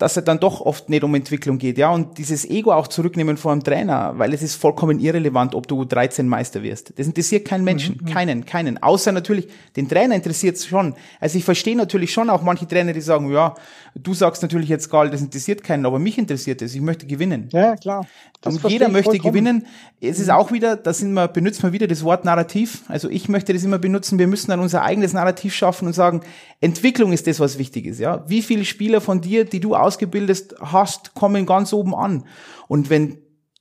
[0.03, 3.37] dass es dann doch oft nicht um Entwicklung geht, ja, und dieses Ego auch zurücknehmen
[3.37, 6.91] vor einem Trainer, weil es ist vollkommen irrelevant, ob du 13 Meister wirst.
[6.99, 8.05] Das interessiert keinen Menschen, mhm.
[8.07, 8.83] keinen, keinen.
[8.83, 10.95] Außer natürlich, den Trainer interessiert es schon.
[11.21, 13.55] Also ich verstehe natürlich schon auch manche Trainer, die sagen, ja,
[13.95, 17.47] du sagst natürlich jetzt gar, das interessiert keinen, aber mich interessiert es, ich möchte gewinnen.
[17.53, 18.05] Ja, klar.
[18.41, 19.33] Das und jeder möchte vollkommen.
[19.33, 19.67] gewinnen.
[20.01, 22.83] Es ist auch wieder, da sind wir, benutzt man wieder das Wort Narrativ.
[22.89, 26.21] Also ich möchte das immer benutzen, wir müssen dann unser eigenes Narrativ schaffen und sagen,
[26.59, 28.25] Entwicklung ist das, was wichtig ist, ja.
[28.27, 32.25] Wie viele Spieler von dir, die du ausgebildet hast, kommen ganz oben an.
[32.67, 33.19] Und wenn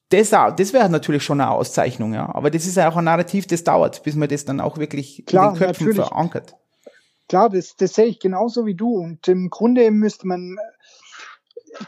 [0.09, 2.35] das, das wäre natürlich schon eine Auszeichnung, ja.
[2.35, 5.25] Aber das ist ja auch ein Narrativ, das dauert, bis man das dann auch wirklich
[5.27, 6.09] Klar, in den Köpfen natürlich.
[6.09, 6.57] verankert.
[7.29, 8.95] Klar, das, das sehe ich genauso wie du.
[8.97, 10.57] Und im Grunde müsste man,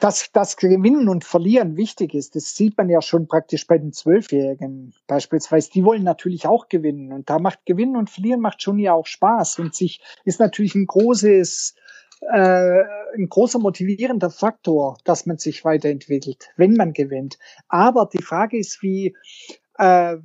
[0.01, 3.93] dass das Gewinnen und Verlieren wichtig ist, das sieht man ja schon praktisch bei den
[3.93, 5.71] Zwölfjährigen beispielsweise.
[5.71, 7.13] Die wollen natürlich auch gewinnen.
[7.13, 9.59] Und da macht Gewinnen und Verlieren macht schon ja auch Spaß.
[9.59, 11.75] Und sich ist natürlich ein großes,
[12.33, 12.83] äh,
[13.17, 17.39] ein großer motivierender Faktor, dass man sich weiterentwickelt, wenn man gewinnt.
[17.69, 19.17] Aber die Frage ist, wie
[19.79, 20.17] äh,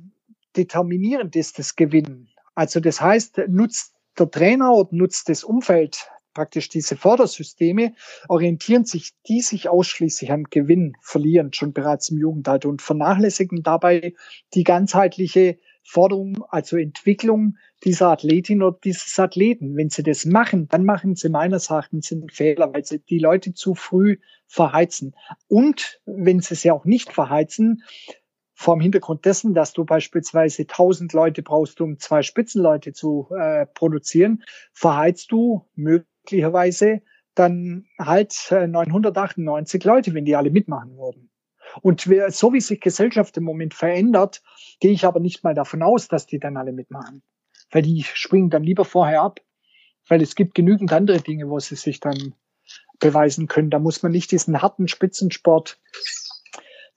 [0.56, 2.28] determinierend ist das Gewinnen?
[2.54, 7.94] Also das heißt, nutzt der Trainer oder nutzt das Umfeld praktisch diese Fördersysteme,
[8.28, 14.14] orientieren sich die sich ausschließlich am Gewinn, verlieren schon bereits im Jugendalter und vernachlässigen dabei
[14.54, 19.76] die ganzheitliche Forderung, also Entwicklung dieser Athletin oder dieses Athleten.
[19.76, 23.54] Wenn sie das machen, dann machen sie meines Erachtens einen Fehler, weil sie die Leute
[23.54, 25.14] zu früh verheizen.
[25.48, 27.82] Und wenn sie sie auch nicht verheizen,
[28.60, 33.64] vor dem Hintergrund dessen, dass du beispielsweise 1000 Leute brauchst, um zwei Spitzenleute zu äh,
[33.64, 37.00] produzieren, verheizt du möglicherweise
[37.34, 41.29] dann halt 998 äh, Leute, wenn die alle mitmachen würden.
[41.82, 44.42] Und so wie sich Gesellschaft im Moment verändert,
[44.80, 47.22] gehe ich aber nicht mal davon aus, dass die dann alle mitmachen.
[47.70, 49.40] Weil die springen dann lieber vorher ab.
[50.08, 52.34] Weil es gibt genügend andere Dinge, wo sie sich dann
[52.98, 53.70] beweisen können.
[53.70, 55.78] Da muss man nicht diesen harten Spitzensport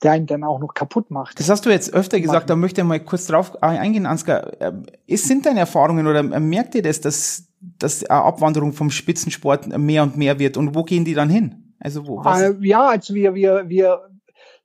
[0.04, 1.40] der einen dann auch noch kaputt macht.
[1.40, 4.60] Das hast du jetzt öfter gesagt, da möchte ich mal kurz drauf eingehen, Ansgar.
[4.60, 10.16] Äh, sind deine Erfahrungen oder merkt ihr das, dass, dass Abwanderung vom Spitzensport mehr und
[10.16, 11.74] mehr wird und wo gehen die dann hin?
[11.80, 12.22] Also wo?
[12.22, 12.40] Was?
[12.40, 14.00] Äh, ja, also wir, wir, wir,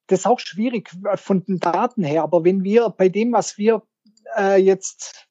[0.09, 3.83] das ist auch schwierig von den Daten her, aber wenn wir bei dem, was wir
[4.37, 5.29] äh, jetzt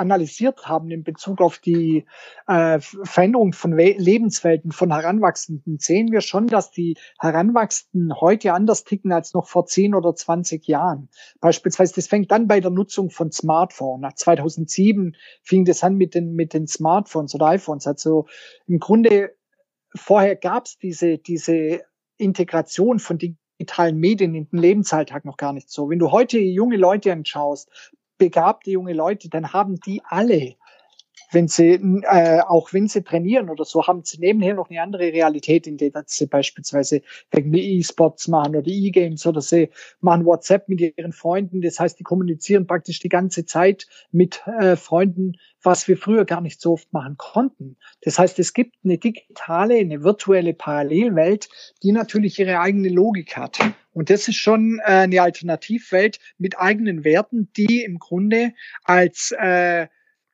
[0.00, 2.06] analysiert haben in Bezug auf die
[2.46, 8.84] äh, Veränderung von We Lebenswelten von Heranwachsenden, sehen wir schon, dass die Heranwachsenden heute anders
[8.84, 11.10] ticken als noch vor 10 oder 20 Jahren.
[11.40, 14.00] Beispielsweise, das fängt dann bei der Nutzung von Smartphones.
[14.00, 17.86] Nach 2007 fing das an mit den, mit den Smartphones oder iPhones.
[17.86, 18.26] Also
[18.66, 19.36] im Grunde
[19.94, 21.82] vorher gab es diese, diese
[22.16, 23.18] Integration von
[23.60, 25.90] digitalen Medien in den Lebensalltag noch gar nicht so.
[25.90, 27.68] Wenn du heute junge Leute anschaust,
[28.16, 30.56] begabte junge Leute, dann haben die alle
[31.32, 35.12] wenn sie, äh, auch wenn sie trainieren oder so, haben sie nebenher noch eine andere
[35.12, 40.80] Realität, in der sie beispielsweise wegen E-Sports machen oder E-Games oder sie machen WhatsApp mit
[40.80, 41.60] ihren Freunden.
[41.60, 46.40] Das heißt, die kommunizieren praktisch die ganze Zeit mit äh, Freunden, was wir früher gar
[46.40, 47.76] nicht so oft machen konnten.
[48.02, 51.48] Das heißt, es gibt eine digitale, eine virtuelle Parallelwelt,
[51.82, 53.58] die natürlich ihre eigene Logik hat.
[53.92, 58.52] Und das ist schon äh, eine Alternativwelt mit eigenen Werten, die im Grunde
[58.84, 59.88] als äh,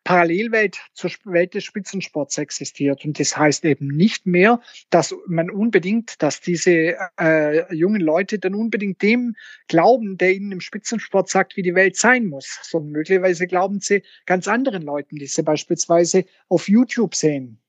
[0.06, 3.04] Parallelwelt zur Welt des Spitzensports existiert.
[3.04, 8.54] Und das heißt eben nicht mehr, dass man unbedingt, dass diese äh, jungen Leute dann
[8.54, 9.34] unbedingt dem
[9.66, 14.04] glauben, der ihnen im Spitzensport sagt, wie die Welt sein muss, sondern möglicherweise glauben sie
[14.26, 17.60] ganz anderen Leuten, die sie beispielsweise auf YouTube sehen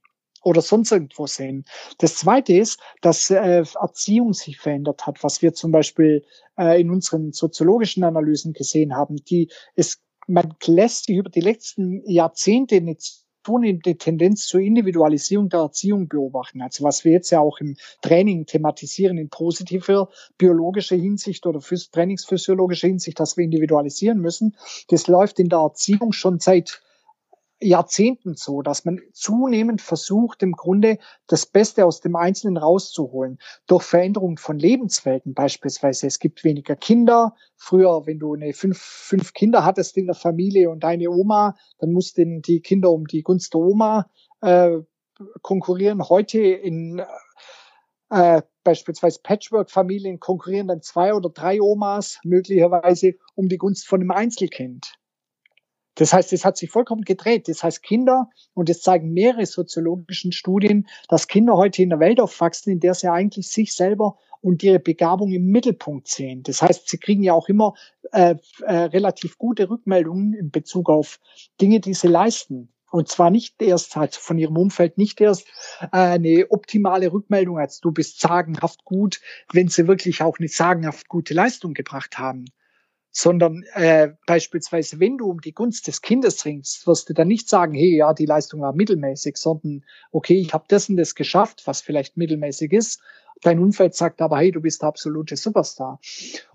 [0.44, 1.66] oder sonst irgendwo sehen.
[1.98, 6.24] Das Zweite ist, dass äh, Erziehung sich verändert hat, was wir zum Beispiel
[6.56, 9.16] äh, in unseren soziologischen Analysen gesehen haben.
[9.26, 12.98] Die es man lässt sich über die letzten Jahrzehnte eine
[13.44, 16.62] zunehmende Tendenz zur Individualisierung der Erziehung beobachten.
[16.62, 22.90] Also was wir jetzt ja auch im Training thematisieren in positiver biologischer Hinsicht oder trainingsphysiologischer
[22.90, 24.58] Hinsicht, dass wir individualisieren müssen.
[24.90, 26.82] Das läuft in der Erziehung schon seit
[27.60, 33.40] Jahrzehnten so, dass man zunehmend versucht, im Grunde das Beste aus dem Einzelnen rauszuholen.
[33.66, 36.08] Durch Veränderung von Lebenswelten beispielsweise.
[36.08, 37.36] Es gibt weniger Kinder.
[37.56, 41.92] Früher, wenn du eine fünf, fünf Kinder hattest in der Familie und deine Oma, dann
[41.92, 44.10] mussten die Kinder um die Gunst der Oma
[44.42, 44.78] äh,
[45.42, 46.08] konkurrieren.
[46.10, 47.02] Heute in
[48.10, 54.12] äh, beispielsweise Patchwork-Familien konkurrieren dann zwei oder drei Omas möglicherweise um die Gunst von einem
[54.12, 54.98] Einzelkind.
[55.98, 57.48] Das heißt, es hat sich vollkommen gedreht.
[57.48, 62.20] Das heißt, Kinder, und es zeigen mehrere soziologischen Studien, dass Kinder heute in einer Welt
[62.20, 66.44] aufwachsen, in der sie eigentlich sich selber und ihre Begabung im Mittelpunkt sehen.
[66.44, 67.74] Das heißt, sie kriegen ja auch immer
[68.12, 71.20] äh, äh, relativ gute Rückmeldungen in Bezug auf
[71.60, 72.70] Dinge, die sie leisten.
[72.90, 75.48] Und zwar nicht erst halt von ihrem Umfeld, nicht erst
[75.82, 79.20] äh, eine optimale Rückmeldung, als du bist sagenhaft gut,
[79.52, 82.46] wenn sie wirklich auch eine sagenhaft gute Leistung gebracht haben,
[83.20, 87.50] sondern äh, beispielsweise, wenn du um die Gunst des Kindes ringst, wirst du dann nicht
[87.50, 91.64] sagen, hey, ja, die Leistung war mittelmäßig, sondern okay, ich habe das und das geschafft,
[91.66, 93.02] was vielleicht mittelmäßig ist.
[93.42, 96.00] Dein Umfeld sagt aber, hey, du bist der absolute Superstar.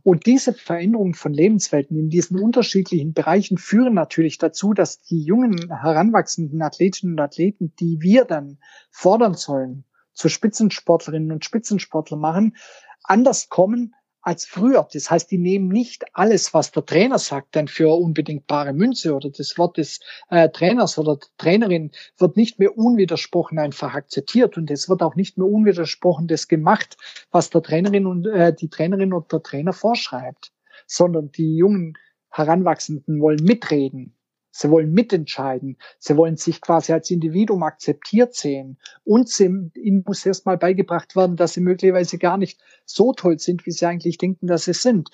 [0.04, 5.68] Und diese Veränderung von Lebenswelten in diesen unterschiedlichen Bereichen führen natürlich dazu, dass die jungen,
[5.68, 8.58] heranwachsenden Athletinnen und Athleten, die wir dann
[8.92, 12.54] fordern sollen, zu Spitzensportlerinnen und Spitzensportler machen,
[13.02, 14.86] anders kommen, als früher.
[14.92, 19.14] Das heißt, die nehmen nicht alles, was der Trainer sagt, dann für unbedingt bare Münze
[19.14, 24.56] oder das Wort des äh, Trainers oder der Trainerin wird nicht mehr unwidersprochen einfach akzeptiert
[24.56, 26.96] und es wird auch nicht mehr unwidersprochen das gemacht,
[27.30, 30.52] was der Trainerin und äh, die Trainerin und der Trainer vorschreibt,
[30.86, 31.94] sondern die jungen
[32.30, 34.16] Heranwachsenden wollen mitreden
[34.52, 35.78] Sie wollen mitentscheiden.
[35.98, 38.78] Sie wollen sich quasi als Individuum akzeptiert sehen.
[39.02, 43.66] Und sie, ihnen muss erstmal beigebracht werden, dass sie möglicherweise gar nicht so toll sind,
[43.66, 45.10] wie sie eigentlich denken, dass sie sind.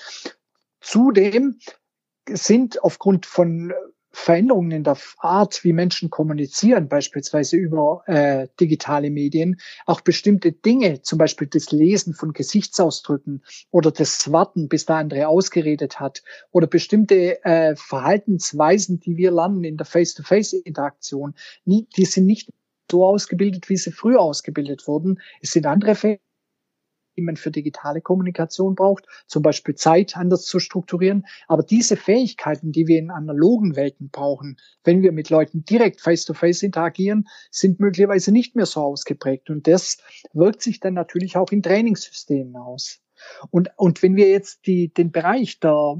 [0.81, 1.59] Zudem
[2.29, 3.73] sind aufgrund von
[4.21, 11.03] Veränderungen in der Art, wie Menschen kommunizieren, beispielsweise über äh, digitale Medien, auch bestimmte Dinge,
[11.03, 16.67] zum Beispiel das Lesen von Gesichtsausdrücken oder das Warten, bis der andere ausgeredet hat oder
[16.67, 22.51] bestimmte äh, Verhaltensweisen, die wir lernen in der Face-to-Face-Interaktion, die sind nicht
[22.91, 25.21] so ausgebildet, wie sie früher ausgebildet wurden.
[25.41, 26.28] Es sind andere Fähigkeiten
[27.19, 31.27] die man für digitale Kommunikation braucht, zum Beispiel Zeit anders zu strukturieren.
[31.49, 36.61] Aber diese Fähigkeiten, die wir in analogen Welten brauchen, wenn wir mit Leuten direkt face-to-face
[36.61, 39.51] -face interagieren, sind möglicherweise nicht mehr so ausgeprägt.
[39.51, 39.99] Und das
[40.33, 43.01] wirkt sich dann natürlich auch in Trainingssystemen aus.
[43.51, 45.97] Und, und wenn wir jetzt die, den Bereich der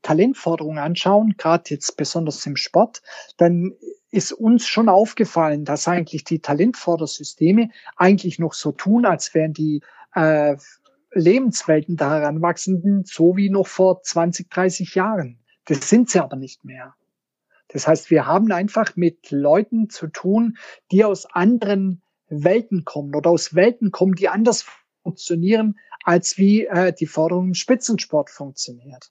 [0.00, 3.02] Talentforderung anschauen, gerade jetzt besonders im Sport,
[3.36, 3.72] dann
[4.10, 9.82] ist uns schon aufgefallen, dass eigentlich die Talentfordersysteme eigentlich noch so tun, als wären die
[10.18, 10.56] äh,
[11.12, 15.38] Lebenswelten der Heranwachsenden, so wie noch vor 20, 30 Jahren.
[15.64, 16.94] Das sind sie aber nicht mehr.
[17.68, 20.56] Das heißt, wir haben einfach mit Leuten zu tun,
[20.90, 24.66] die aus anderen Welten kommen oder aus Welten kommen, die anders
[25.02, 29.10] funktionieren, als wie äh, die Forderung im Spitzensport funktioniert.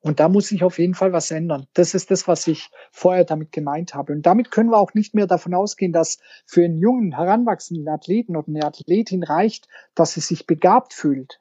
[0.00, 1.66] Und da muss sich auf jeden Fall was ändern.
[1.74, 4.12] Das ist das, was ich vorher damit gemeint habe.
[4.12, 8.36] Und damit können wir auch nicht mehr davon ausgehen, dass für einen jungen, heranwachsenden Athleten
[8.36, 11.40] oder eine Athletin reicht, dass sie sich begabt fühlt.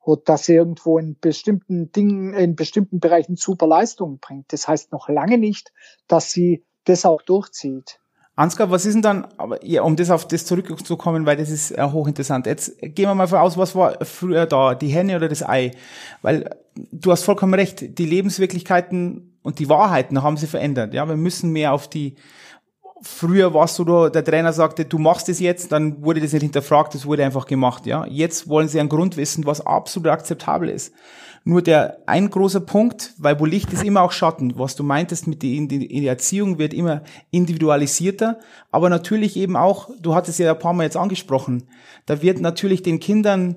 [0.00, 4.52] Oder dass sie irgendwo in bestimmten Dingen, in bestimmten Bereichen super Leistungen bringt.
[4.52, 5.72] Das heißt noch lange nicht,
[6.08, 8.01] dass sie das auch durchzieht.
[8.34, 11.72] Ansgar, was ist denn dann, aber ja, um das auf das zurückzukommen, weil das ist
[11.72, 12.46] äh, hochinteressant.
[12.46, 15.72] Jetzt gehen wir mal voraus, was war früher da, die Henne oder das Ei?
[16.22, 20.94] Weil du hast vollkommen recht, die Lebenswirklichkeiten und die Wahrheiten haben sich verändert.
[20.94, 22.16] Ja, wir müssen mehr auf die,
[23.02, 26.42] früher warst du da, der Trainer sagte, du machst es jetzt, dann wurde das nicht
[26.42, 28.06] hinterfragt, das wurde einfach gemacht, ja.
[28.06, 30.94] Jetzt wollen sie einen Grund wissen, was absolut akzeptabel ist.
[31.44, 34.54] Nur der ein großer Punkt, weil wo Licht ist immer auch Schatten.
[34.56, 38.38] Was du meintest mit der, die Erziehung wird immer individualisierter,
[38.70, 41.64] aber natürlich eben auch, du hattest ja ein paar Mal jetzt angesprochen,
[42.06, 43.56] da wird natürlich den Kindern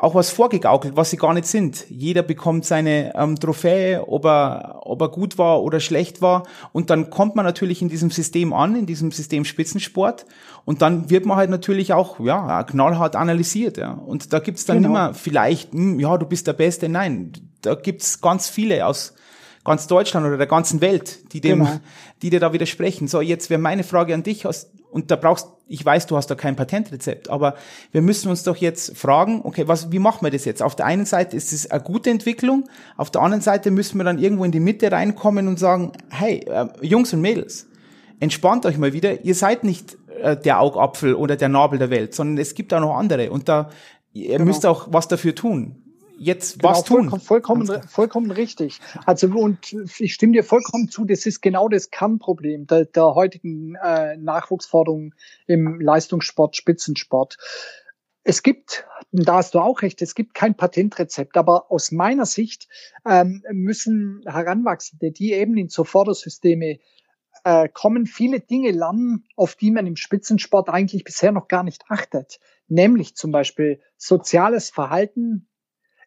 [0.00, 1.84] auch was vorgegaukelt, was sie gar nicht sind.
[1.88, 6.44] Jeder bekommt seine ähm, Trophäe, ob er, ob er gut war oder schlecht war.
[6.72, 10.24] Und dann kommt man natürlich in diesem System an, in diesem System Spitzensport.
[10.64, 13.76] Und dann wird man halt natürlich auch ja knallhart analysiert.
[13.76, 13.92] Ja.
[13.92, 14.90] Und da gibt's dann genau.
[14.90, 16.88] immer vielleicht, hm, ja, du bist der Beste.
[16.88, 17.32] Nein,
[17.62, 19.14] da gibt's ganz viele aus
[19.64, 21.80] ganz Deutschland oder der ganzen Welt, die dem, genau.
[22.22, 23.08] die dir da widersprechen.
[23.08, 24.46] So, jetzt wäre meine Frage an dich,
[24.90, 27.54] und da brauchst, ich weiß, du hast da kein Patentrezept, aber
[27.92, 30.62] wir müssen uns doch jetzt fragen, okay, was, wie machen wir das jetzt?
[30.62, 34.04] Auf der einen Seite ist es eine gute Entwicklung, auf der anderen Seite müssen wir
[34.04, 37.66] dann irgendwo in die Mitte reinkommen und sagen, hey, äh, Jungs und Mädels,
[38.20, 42.14] entspannt euch mal wieder, ihr seid nicht äh, der Augapfel oder der Nabel der Welt,
[42.14, 43.70] sondern es gibt auch noch andere und da,
[44.12, 44.44] ihr genau.
[44.44, 45.87] müsst auch was dafür tun
[46.18, 47.10] jetzt genau, was tun.
[47.10, 48.80] Vollkommen, vollkommen, vollkommen richtig.
[49.06, 53.76] Also und ich stimme dir vollkommen zu, das ist genau das Kernproblem der, der heutigen
[53.76, 55.14] äh, Nachwuchsforderungen
[55.46, 57.36] im Leistungssport, Spitzensport.
[58.24, 62.68] Es gibt, da hast du auch recht, es gibt kein Patentrezept, aber aus meiner Sicht
[63.06, 66.78] ähm, müssen Heranwachsende, die eben in so Fördersysteme
[67.44, 71.84] äh, kommen, viele Dinge lernen, auf die man im Spitzensport eigentlich bisher noch gar nicht
[71.88, 72.40] achtet.
[72.66, 75.48] Nämlich zum Beispiel soziales Verhalten,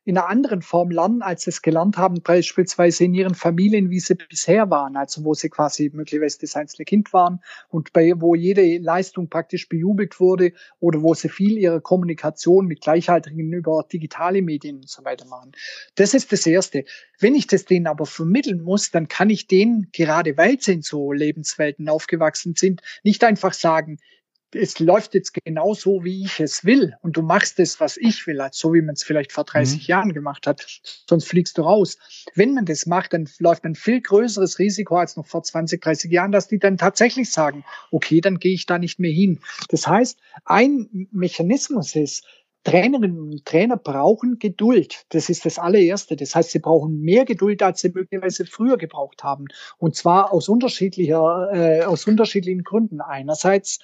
[0.04, 4.00] in einer anderen Form lernen, als sie es gelernt haben, beispielsweise in ihren Familien, wie
[4.00, 7.40] sie bisher waren, also wo sie quasi möglicherweise das einzelne Kind waren
[7.70, 12.82] und bei, wo jede Leistung praktisch bejubelt wurde oder wo sie viel ihrer Kommunikation mit
[12.82, 15.52] Gleichaltrigen über digitale Medien und so weiter machen.
[15.96, 16.86] Das ist das Erste.
[17.20, 20.82] Wenn ich das denen aber vermitteln muss, dann kann ich denen, gerade weil sie in
[20.82, 24.00] so Lebenswelten aufgewachsen sind, nicht einfach sagen,
[24.54, 28.26] es läuft jetzt genau so, wie ich es will und du machst es, was ich
[28.28, 29.86] will, so wie man es vielleicht vor 30 mhm.
[29.86, 30.66] Jahren gemacht hat,
[31.10, 31.98] sonst fliegst du raus.
[32.36, 36.12] Wenn man das macht, dann läuft man viel größeres Risiko als noch vor 20, 30
[36.12, 39.40] Jahren, dass die dann tatsächlich sagen, okay, dann gehe ich da nicht mehr hin.
[39.70, 42.26] Das heißt, ein Mechanismus ist,
[42.64, 45.06] Trainerinnen und Trainer brauchen Geduld.
[45.10, 46.16] Das ist das allererste.
[46.16, 49.46] Das heißt, sie brauchen mehr Geduld, als sie möglicherweise früher gebraucht haben.
[49.78, 53.02] Und zwar aus unterschiedlicher, äh, aus unterschiedlichen Gründen.
[53.02, 53.80] Einerseits,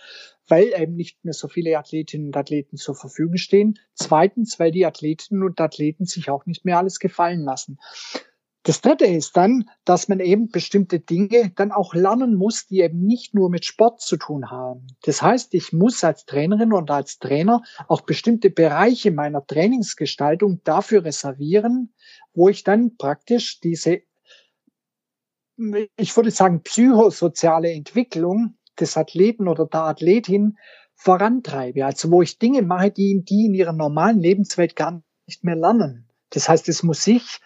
[0.48, 3.80] weil eben nicht mehr so viele Athletinnen und Athleten zur Verfügung stehen.
[3.96, 7.80] Zweitens, weil die Athletinnen und Athleten sich auch nicht mehr alles gefallen lassen.
[8.68, 13.00] Das dritte ist dann, dass man eben bestimmte Dinge dann auch lernen muss, die eben
[13.00, 14.88] nicht nur mit Sport zu tun haben.
[15.04, 21.06] Das heißt, ich muss als Trainerin und als Trainer auch bestimmte Bereiche meiner Trainingsgestaltung dafür
[21.06, 21.94] reservieren,
[22.34, 24.02] wo ich dann praktisch diese,
[25.96, 30.58] ich würde sagen, psychosoziale Entwicklung des Athleten oder der Athletin
[30.94, 31.86] vorantreibe.
[31.86, 36.10] Also wo ich Dinge mache, die, die in ihrer normalen Lebenswelt gar nicht mehr lernen.
[36.32, 37.40] Das heißt, es muss sich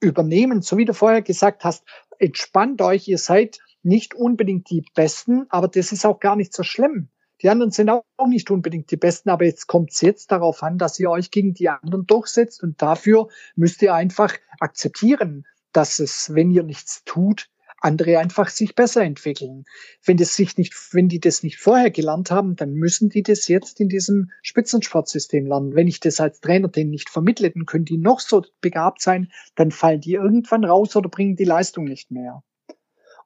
[0.00, 0.62] übernehmen.
[0.62, 1.84] So wie du vorher gesagt hast,
[2.18, 6.62] entspannt euch, ihr seid nicht unbedingt die Besten, aber das ist auch gar nicht so
[6.62, 7.08] schlimm.
[7.40, 10.76] Die anderen sind auch nicht unbedingt die Besten, aber jetzt kommt es jetzt darauf an,
[10.76, 16.34] dass ihr euch gegen die anderen durchsetzt und dafür müsst ihr einfach akzeptieren, dass es,
[16.34, 17.48] wenn ihr nichts tut,
[17.80, 19.64] andere einfach sich besser entwickeln.
[20.04, 23.48] Wenn das sich nicht, wenn die das nicht vorher gelernt haben, dann müssen die das
[23.48, 25.74] jetzt in diesem Spitzensportsystem lernen.
[25.74, 29.30] Wenn ich das als Trainer denen nicht vermittle, dann können die noch so begabt sein,
[29.54, 32.42] dann fallen die irgendwann raus oder bringen die Leistung nicht mehr.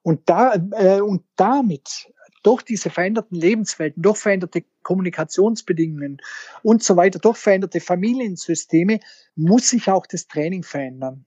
[0.03, 2.11] Und da, äh, und damit
[2.43, 6.17] durch diese veränderten Lebenswelten, durch veränderte Kommunikationsbedingungen
[6.61, 8.99] und so weiter, durch veränderte Familiensysteme
[9.35, 11.25] muss sich auch das Training verändern.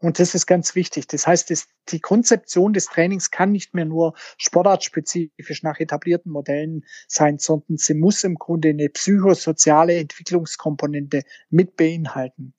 [0.00, 1.08] Und das ist ganz wichtig.
[1.08, 6.84] Das heißt, das, die Konzeption des Trainings kann nicht mehr nur sportartspezifisch nach etablierten Modellen
[7.08, 12.54] sein, sondern sie muss im Grunde eine psychosoziale Entwicklungskomponente mit beinhalten.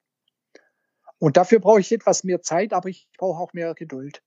[1.17, 4.21] Und dafür brauche ich etwas mehr Zeit, aber ich brauche auch mehr Geduld.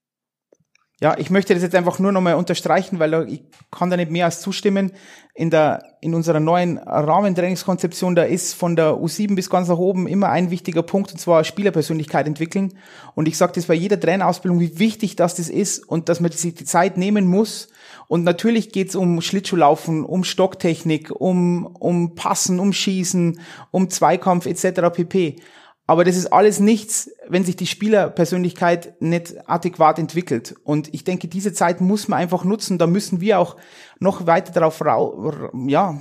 [1.02, 3.42] Ja, ich möchte das jetzt einfach nur nochmal unterstreichen, weil ich
[3.72, 4.92] kann da nicht mehr als zustimmen.
[5.34, 10.06] In der, in unserer neuen Rahmentrainingskonzeption, da ist von der U7 bis ganz nach oben
[10.06, 12.74] immer ein wichtiger Punkt, und zwar Spielerpersönlichkeit entwickeln.
[13.16, 16.30] Und ich sage das bei jeder Trainerausbildung, wie wichtig das, das ist und dass man
[16.30, 17.66] sich die Zeit nehmen muss.
[18.06, 23.40] Und natürlich geht's um Schlittschuhlaufen, um Stocktechnik, um, um Passen, um Schießen,
[23.72, 24.94] um Zweikampf etc.
[24.94, 25.40] pp.
[25.86, 30.54] Aber das ist alles nichts, wenn sich die Spielerpersönlichkeit nicht adäquat entwickelt.
[30.64, 32.78] Und ich denke, diese Zeit muss man einfach nutzen.
[32.78, 33.56] Da müssen wir auch
[33.98, 34.80] noch weiter darauf,
[35.66, 35.98] ja,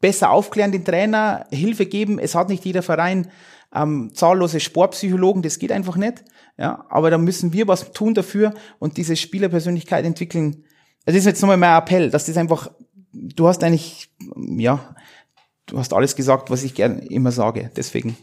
[0.00, 2.18] besser aufklären, den Trainer Hilfe geben.
[2.18, 3.28] Es hat nicht jeder Verein
[3.74, 6.24] ähm, zahllose Sportpsychologen, das geht einfach nicht.
[6.56, 10.64] Ja, aber da müssen wir was tun dafür und diese Spielerpersönlichkeit entwickeln.
[11.04, 12.70] Das ist jetzt nochmal mein Appell, dass das einfach,
[13.12, 14.10] du hast eigentlich,
[14.56, 14.94] ja,
[15.66, 17.70] du hast alles gesagt, was ich gern immer sage.
[17.76, 18.16] Deswegen.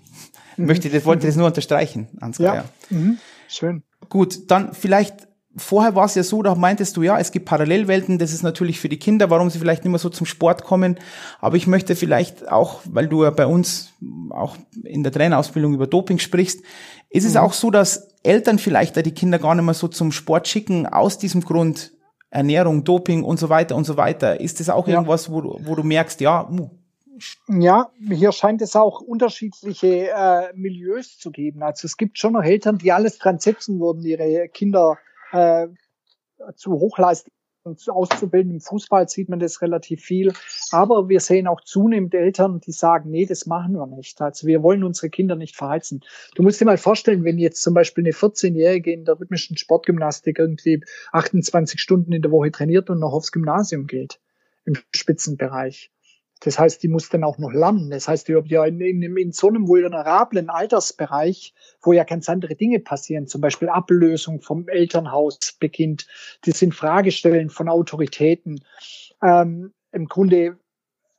[0.57, 2.55] Möchte das, wollte das nur unterstreichen, Ansgar.
[2.55, 2.65] Ja.
[2.89, 3.17] Mhm.
[3.47, 3.83] Schön.
[4.09, 5.27] Gut, dann vielleicht
[5.57, 8.79] vorher war es ja so, da meintest du, ja, es gibt Parallelwelten, das ist natürlich
[8.79, 10.99] für die Kinder, warum sie vielleicht nicht mehr so zum Sport kommen.
[11.39, 13.93] Aber ich möchte vielleicht auch, weil du ja bei uns
[14.31, 16.61] auch in der Trainerausbildung über Doping sprichst,
[17.09, 17.39] ist es mhm.
[17.39, 20.87] auch so, dass Eltern vielleicht da die Kinder gar nicht mehr so zum Sport schicken,
[20.87, 21.91] aus diesem Grund
[22.29, 24.41] Ernährung, Doping und so weiter und so weiter.
[24.41, 24.95] Ist das auch ja.
[24.95, 26.69] irgendwas, wo, wo du merkst, ja, uh,
[27.47, 31.63] ja, hier scheint es auch unterschiedliche äh, Milieus zu geben.
[31.63, 34.97] Also es gibt schon noch Eltern, die alles dran setzen würden, ihre Kinder
[35.31, 35.67] äh,
[36.55, 37.31] zu Hochleistung
[37.87, 38.51] auszubilden.
[38.51, 40.33] Im Fußball sieht man das relativ viel.
[40.71, 44.21] Aber wir sehen auch zunehmend Eltern, die sagen, nee, das machen wir nicht.
[44.21, 46.01] Also wir wollen unsere Kinder nicht verheizen.
[46.35, 50.39] Du musst dir mal vorstellen, wenn jetzt zum Beispiel eine 14-Jährige in der rhythmischen Sportgymnastik
[50.39, 54.19] irgendwie 28 Stunden in der Woche trainiert und noch aufs Gymnasium geht,
[54.65, 55.91] im Spitzenbereich.
[56.41, 57.89] Das heißt, die muss dann auch noch lernen.
[57.89, 62.55] Das heißt, die ja in, in, in so einem vulnerablen Altersbereich, wo ja ganz andere
[62.55, 66.07] Dinge passieren, zum Beispiel Ablösung vom Elternhaus beginnt,
[66.45, 68.63] das sind Fragestellen von Autoritäten,
[69.23, 70.57] ähm, im Grunde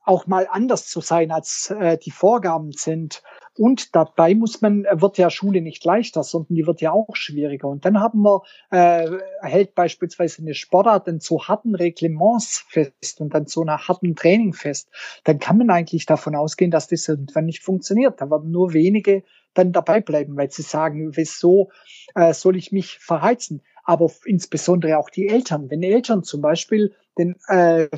[0.07, 3.23] auch mal anders zu sein, als äh, die Vorgaben sind.
[3.59, 7.17] Und dabei muss man, äh, wird ja Schule nicht leichter, sondern die wird ja auch
[7.17, 7.69] schwieriger.
[7.69, 9.11] Und dann haben wir, äh,
[9.43, 14.53] hält beispielsweise eine Sportart dann zu harten Reglements fest und dann zu einer harten Training
[14.53, 14.91] fest.
[15.25, 18.21] Dann kann man eigentlich davon ausgehen, dass das irgendwann nicht funktioniert.
[18.21, 21.71] Da werden nur wenige dann dabei bleiben, weil sie sagen, wieso
[22.15, 23.63] äh, soll ich mich verheizen?
[23.83, 25.71] Aber insbesondere auch die Eltern.
[25.71, 27.89] Wenn Eltern zum Beispiel den, äh,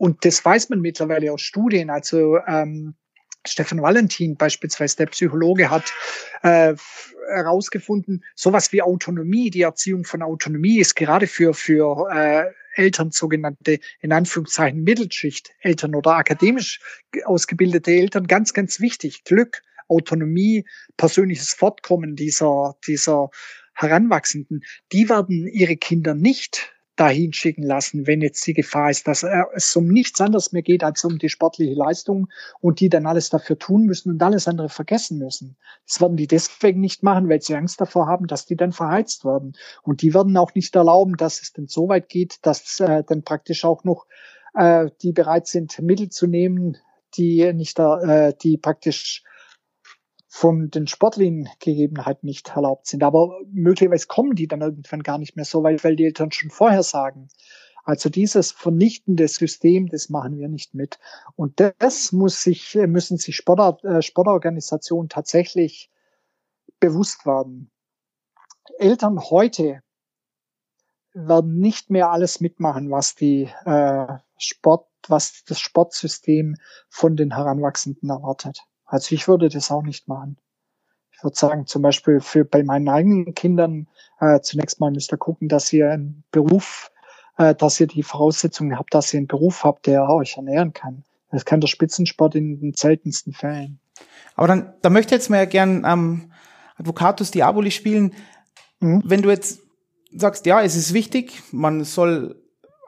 [0.00, 1.90] und das weiß man mittlerweile aus Studien.
[1.90, 2.94] Also ähm,
[3.46, 5.92] Stefan Valentin beispielsweise, der Psychologe, hat
[6.42, 6.74] äh,
[7.28, 12.46] herausgefunden, sowas wie Autonomie, die Erziehung von Autonomie ist gerade für, für äh,
[12.76, 16.80] Eltern, sogenannte in Anführungszeichen Mittelschicht Eltern oder akademisch
[17.26, 19.24] ausgebildete Eltern ganz, ganz wichtig.
[19.24, 20.64] Glück, Autonomie,
[20.96, 23.28] persönliches Fortkommen dieser, dieser
[23.74, 29.24] Heranwachsenden, die werden ihre Kinder nicht dahin schicken lassen, wenn jetzt die Gefahr ist, dass
[29.54, 32.28] es um nichts anderes mehr geht als um die sportliche Leistung
[32.60, 35.56] und die dann alles dafür tun müssen und alles andere vergessen müssen.
[35.86, 39.24] Das werden die deswegen nicht machen, weil sie Angst davor haben, dass die dann verheizt
[39.24, 39.54] werden.
[39.82, 43.22] Und die werden auch nicht erlauben, dass es dann so weit geht, dass äh, dann
[43.22, 44.06] praktisch auch noch
[44.52, 46.76] äh, die bereit sind, Mittel zu nehmen,
[47.16, 49.24] die nicht, äh, die praktisch
[50.32, 53.02] von den sportlichen Gegebenheiten nicht erlaubt sind.
[53.02, 56.50] Aber möglicherweise kommen die dann irgendwann gar nicht mehr so weit, weil die Eltern schon
[56.50, 57.28] vorher sagen,
[57.82, 61.00] also dieses vernichtende System, das machen wir nicht mit.
[61.34, 65.90] Und das muss sich, müssen sich Sport, äh, Sportorganisationen tatsächlich
[66.78, 67.72] bewusst werden.
[68.78, 69.82] Eltern heute
[71.12, 74.06] werden nicht mehr alles mitmachen, was die äh,
[74.38, 76.54] Sport, was das Sportsystem
[76.88, 78.64] von den Heranwachsenden erwartet.
[78.90, 80.36] Also ich würde das auch nicht machen.
[81.12, 83.86] Ich würde sagen, zum Beispiel für bei meinen eigenen Kindern
[84.18, 86.90] äh, zunächst mal müsst ihr gucken, dass ihr einen Beruf,
[87.38, 91.04] äh, dass ihr die Voraussetzungen habt, dass ihr einen Beruf habt, der euch ernähren kann.
[91.30, 93.78] Das kann der Spitzensport in den seltensten Fällen.
[94.34, 96.32] Aber dann, da möchte ich jetzt mal ja gern ähm,
[96.76, 98.14] Advocatus Diaboli spielen.
[98.80, 99.02] Mhm.
[99.04, 99.60] Wenn du jetzt
[100.12, 102.39] sagst, ja, es ist wichtig, man soll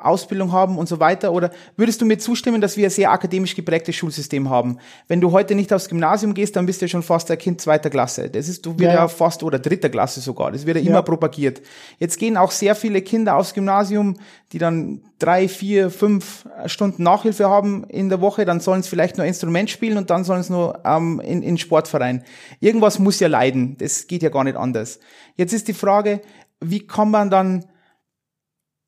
[0.04, 1.32] Ausbildung haben und so weiter?
[1.32, 4.78] Oder würdest du mir zustimmen, dass wir ein sehr akademisch geprägtes Schulsystem haben?
[5.08, 7.60] Wenn du heute nicht aufs Gymnasium gehst, dann bist du ja schon fast ein Kind
[7.60, 8.30] zweiter Klasse.
[8.30, 8.94] Das ist, du wirst ja.
[8.94, 10.52] ja fast, oder dritter Klasse sogar.
[10.52, 11.62] Das wird ja, ja immer propagiert.
[11.98, 14.16] Jetzt gehen auch sehr viele Kinder aufs Gymnasium,
[14.52, 19.16] die dann drei, vier, fünf Stunden Nachhilfe haben in der Woche, dann sollen sie vielleicht
[19.16, 22.24] nur Instrument spielen und dann sollen sie nur ähm, in, in Sportverein.
[22.60, 23.76] Irgendwas muss ja leiden.
[23.78, 24.98] Das geht ja gar nicht anders.
[25.36, 26.20] Jetzt ist die Frage,
[26.60, 27.64] wie kann man dann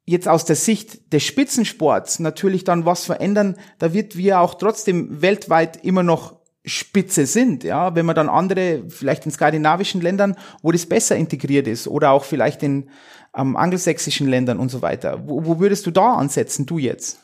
[0.04, 5.22] jetzt aus der Sicht des Spitzensports natürlich dann was verändern, da wird wir auch trotzdem
[5.22, 6.36] weltweit immer noch
[6.66, 11.66] Spitze sind, ja, wenn man dann andere, vielleicht in skandinavischen Ländern, wo das besser integriert
[11.66, 12.88] ist oder auch vielleicht in
[13.36, 15.28] ähm, angelsächsischen Ländern und so weiter.
[15.28, 17.20] Wo, wo würdest du da ansetzen, du jetzt?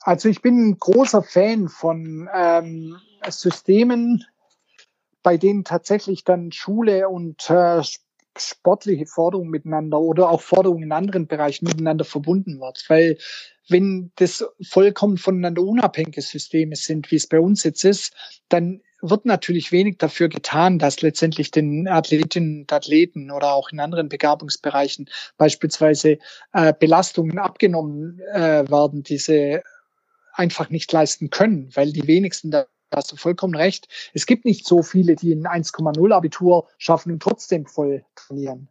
[0.00, 2.96] Also ich bin ein großer Fan von ähm,
[3.28, 4.24] Systemen,
[5.22, 7.82] bei denen tatsächlich dann Schule und äh,
[8.38, 12.84] sportliche Forderungen miteinander oder auch Forderungen in anderen Bereichen miteinander verbunden wird.
[12.88, 13.18] Weil
[13.68, 18.14] wenn das vollkommen voneinander unabhängige Systeme sind, wie es bei uns jetzt ist,
[18.48, 23.80] dann wird natürlich wenig dafür getan, dass letztendlich den Athletinnen und Athleten oder auch in
[23.80, 26.18] anderen Begabungsbereichen beispielsweise
[26.52, 29.62] äh, Belastungen abgenommen äh, werden, diese
[30.34, 32.66] einfach nicht leisten können, weil die wenigsten da
[32.96, 33.88] hast du vollkommen recht.
[34.14, 38.68] Es gibt nicht so viele, die ein 1,0 Abitur schaffen und trotzdem voll trainieren.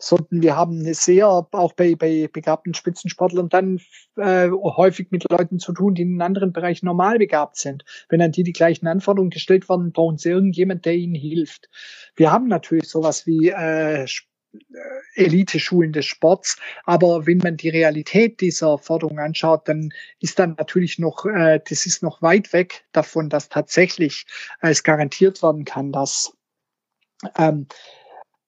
[0.00, 3.80] Sondern wir haben eine sehr, auch bei, bei begabten Spitzensportlern, dann
[4.16, 7.84] äh, häufig mit Leuten zu tun, die in anderen Bereichen normal begabt sind.
[8.08, 11.68] Wenn an die die gleichen Anforderungen gestellt werden, brauchen sie irgendjemand, der ihnen hilft.
[12.14, 14.06] Wir haben natürlich sowas wie äh,
[15.14, 16.56] Elite-Schulen des Sports.
[16.84, 19.90] Aber wenn man die Realität dieser Forderung anschaut, dann
[20.20, 24.26] ist dann natürlich noch, äh, das ist noch weit weg davon, dass tatsächlich
[24.62, 26.32] äh, es garantiert werden kann, dass
[27.36, 27.66] ähm,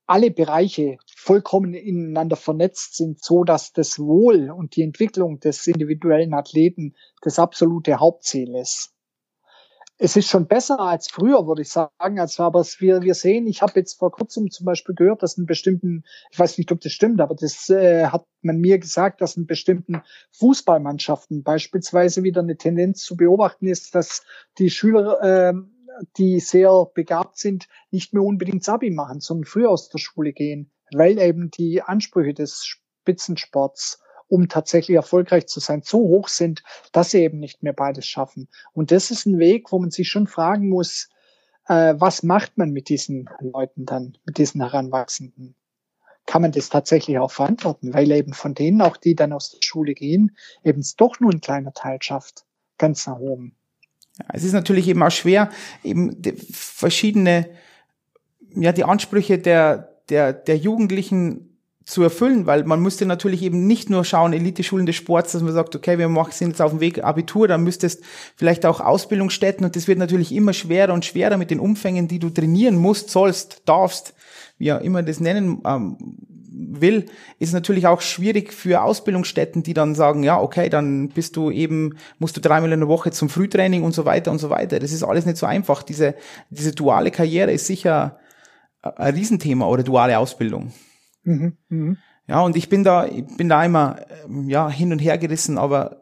[0.06, 6.34] alle Bereiche vollkommen ineinander vernetzt sind, so dass das Wohl und die Entwicklung des individuellen
[6.34, 8.92] Athleten das absolute Hauptziel ist
[10.02, 12.18] es ist schon besser als früher, würde ich sagen.
[12.18, 15.44] Also, aber wir, wir sehen, ich habe jetzt vor kurzem zum Beispiel gehört, dass in
[15.44, 19.36] bestimmten, ich weiß nicht, ob das stimmt, aber das äh, hat man mir gesagt, dass
[19.36, 20.00] in bestimmten
[20.32, 24.22] Fußballmannschaften beispielsweise wieder eine Tendenz zu beobachten ist, dass
[24.58, 25.52] die Schüler, äh,
[26.16, 30.72] die sehr begabt sind, nicht mehr unbedingt Sabi machen, sondern früher aus der Schule gehen,
[30.94, 34.00] weil eben die Ansprüche des Spitzensports
[34.30, 36.62] um tatsächlich erfolgreich zu sein, so hoch sind,
[36.92, 38.48] dass sie eben nicht mehr beides schaffen.
[38.72, 41.08] Und das ist ein Weg, wo man sich schon fragen muss,
[41.66, 45.56] äh, was macht man mit diesen Leuten dann, mit diesen Heranwachsenden?
[46.26, 49.58] Kann man das tatsächlich auch verantworten, weil eben von denen, auch die dann aus der
[49.62, 52.44] Schule gehen, eben doch nur ein kleiner Teil schafft,
[52.78, 53.56] ganz nach oben.
[54.16, 55.50] Ja, es ist natürlich eben auch schwer,
[55.82, 56.22] eben
[56.52, 57.50] verschiedene,
[58.54, 61.49] ja, die Ansprüche der, der, der Jugendlichen
[61.84, 65.52] zu erfüllen, weil man müsste natürlich eben nicht nur schauen, Elite-Schulen des Sports, dass man
[65.52, 68.04] sagt, okay, wir sind jetzt auf dem Weg Abitur, dann müsstest
[68.36, 72.18] vielleicht auch Ausbildungsstätten und das wird natürlich immer schwerer und schwerer mit den Umfängen, die
[72.18, 74.14] du trainieren musst, sollst, darfst,
[74.58, 75.96] wie auch immer das nennen ähm,
[76.52, 77.06] will,
[77.38, 81.96] ist natürlich auch schwierig für Ausbildungsstätten, die dann sagen, ja, okay, dann bist du eben,
[82.18, 84.78] musst du dreimal in der Woche zum Frühtraining und so weiter und so weiter.
[84.78, 85.82] Das ist alles nicht so einfach.
[85.82, 86.14] Diese,
[86.50, 88.18] diese duale Karriere ist sicher
[88.82, 90.72] ein Riesenthema oder duale Ausbildung.
[91.30, 91.96] Mhm, mh.
[92.26, 95.58] Ja, und ich bin da, ich bin da immer ähm, ja, hin und her gerissen,
[95.58, 96.00] aber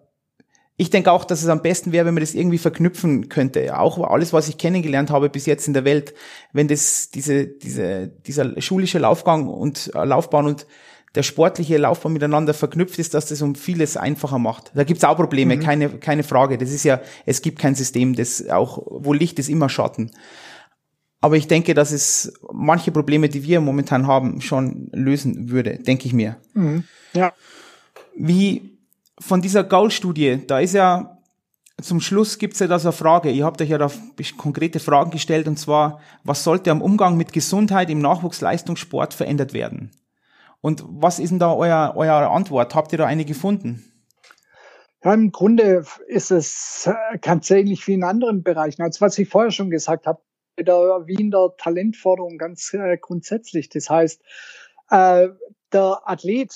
[0.77, 3.79] ich denke auch, dass es am besten wäre, wenn man das irgendwie verknüpfen könnte.
[3.79, 6.15] Auch alles, was ich kennengelernt habe bis jetzt in der Welt,
[6.53, 10.67] wenn das diese, diese, dieser schulische Laufgang und äh, Laufbahn und
[11.15, 14.71] der sportliche Laufbahn miteinander verknüpft ist, dass das um vieles einfacher macht.
[14.75, 15.61] Da gibt's auch Probleme, mhm.
[15.61, 16.59] keine, keine Frage.
[16.59, 20.11] Das ist ja, es gibt kein System, das auch, wo Licht ist immer Schatten.
[21.21, 26.07] Aber ich denke, dass es manche Probleme, die wir momentan haben, schon lösen würde, denke
[26.07, 26.37] ich mir.
[26.55, 26.85] Mhm.
[27.13, 27.33] Ja.
[28.15, 28.79] Wie
[29.19, 31.19] von dieser Gaul-Studie, da ist ja
[31.81, 33.31] zum Schluss gibt's ja da so eine Frage.
[33.31, 33.91] Ihr habt euch ja da
[34.37, 39.93] konkrete Fragen gestellt und zwar, was sollte am Umgang mit Gesundheit im Nachwuchsleistungssport verändert werden?
[40.61, 42.75] Und was ist denn da euer, eure Antwort?
[42.75, 43.85] Habt ihr da eine gefunden?
[45.05, 46.91] Ja, im Grunde ist es
[47.21, 48.83] ganz ähnlich wie in anderen Bereichen.
[48.83, 50.21] Als was ich vorher schon gesagt habe,
[50.65, 53.69] der Wiener Talentforderung ganz äh, grundsätzlich.
[53.69, 54.23] Das heißt,
[54.91, 55.29] äh,
[55.73, 56.53] der Athlet,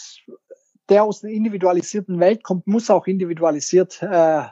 [0.88, 4.44] der aus einer individualisierten Welt kommt, muss auch individualisiert äh,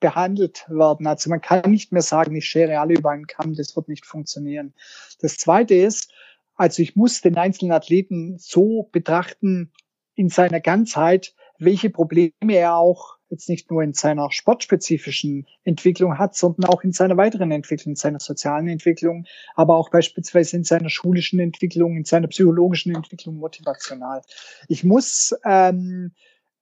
[0.00, 1.06] behandelt werden.
[1.06, 4.04] Also man kann nicht mehr sagen, ich schere alle über einen Kamm, das wird nicht
[4.04, 4.74] funktionieren.
[5.20, 6.12] Das Zweite ist,
[6.56, 9.72] also ich muss den einzelnen Athleten so betrachten
[10.14, 16.34] in seiner Ganzheit, welche Probleme er auch jetzt nicht nur in seiner sportspezifischen Entwicklung hat,
[16.36, 20.88] sondern auch in seiner weiteren Entwicklung, in seiner sozialen Entwicklung, aber auch beispielsweise in seiner
[20.88, 24.22] schulischen Entwicklung, in seiner psychologischen Entwicklung motivational.
[24.68, 26.12] Ich muss ähm,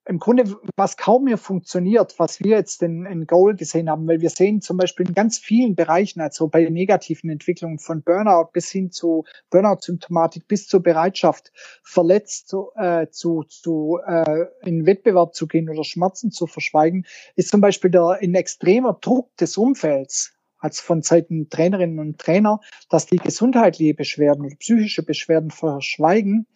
[0.05, 4.21] im Grunde, was kaum mehr funktioniert, was wir jetzt in, in Goal gesehen haben, weil
[4.21, 8.69] wir sehen zum Beispiel in ganz vielen Bereichen, also bei negativen Entwicklungen von Burnout bis
[8.71, 11.53] hin zu Burnout-Symptomatik bis zur Bereitschaft,
[11.85, 17.51] verletzt zu, äh, zu, zu äh, in Wettbewerb zu gehen oder Schmerzen zu verschweigen, ist
[17.51, 23.07] zum Beispiel der in extremer Druck des Umfelds, als von Seiten Trainerinnen und Trainer, dass
[23.07, 26.47] die gesundheitliche Beschwerden oder psychische Beschwerden verschweigen,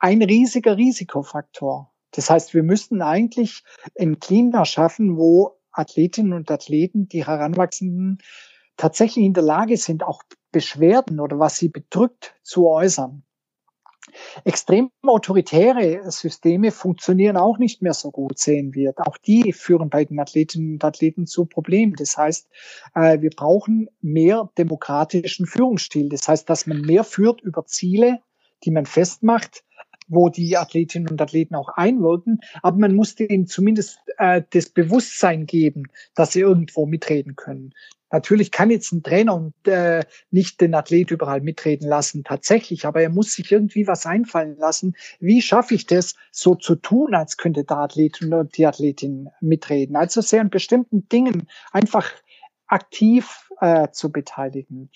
[0.00, 1.91] ein riesiger Risikofaktor.
[2.12, 3.64] Das heißt, wir müssten eigentlich
[3.98, 8.18] ein Klima schaffen, wo Athletinnen und Athleten, die Heranwachsenden,
[8.76, 13.24] tatsächlich in der Lage sind, auch Beschwerden oder was sie bedrückt zu äußern.
[14.44, 18.92] Extrem autoritäre Systeme funktionieren auch nicht mehr so gut, sehen wir.
[18.96, 21.94] Auch die führen bei den Athletinnen und Athleten zu Problemen.
[21.94, 22.48] Das heißt,
[22.94, 26.08] äh, wir brauchen mehr demokratischen Führungsstil.
[26.08, 28.20] Das heißt, dass man mehr führt über Ziele,
[28.64, 29.64] die man festmacht,
[30.12, 35.46] wo die Athletinnen und Athleten auch einwirken, aber man muss denen zumindest äh, das Bewusstsein
[35.46, 35.84] geben,
[36.14, 37.72] dass sie irgendwo mitreden können.
[38.10, 43.00] Natürlich kann jetzt ein Trainer und äh, nicht den Athlet überall mitreden lassen, tatsächlich, aber
[43.00, 44.94] er muss sich irgendwie was einfallen lassen.
[45.18, 49.96] Wie schaffe ich das, so zu tun, als könnte der Athlet und die Athletin mitreden?
[49.96, 52.12] Also sehr an bestimmten Dingen einfach
[52.66, 54.90] aktiv äh, zu beteiligen.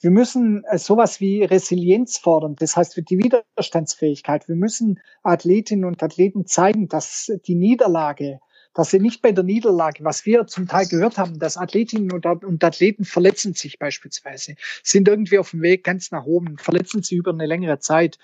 [0.00, 4.48] Wir müssen äh, sowas wie Resilienz fordern, das heißt die Widerstandsfähigkeit.
[4.48, 8.40] Wir müssen Athletinnen und Athleten zeigen, dass die Niederlage
[8.78, 12.64] dass sie nicht bei der Niederlage, was wir zum Teil gehört haben, dass Athletinnen und,
[12.64, 14.54] Athleten verletzen sich beispielsweise,
[14.84, 18.18] sind irgendwie auf dem Weg ganz nach oben, verletzen sie über eine längere Zeit.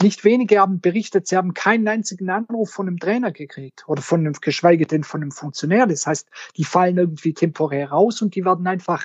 [0.00, 4.20] Nicht wenige haben berichtet, sie haben keinen einzigen Anruf von einem Trainer gekriegt oder von
[4.20, 5.86] einem, geschweige denn von einem Funktionär.
[5.86, 9.04] Das heißt, die fallen irgendwie temporär raus und die werden einfach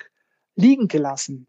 [0.56, 1.48] liegen gelassen.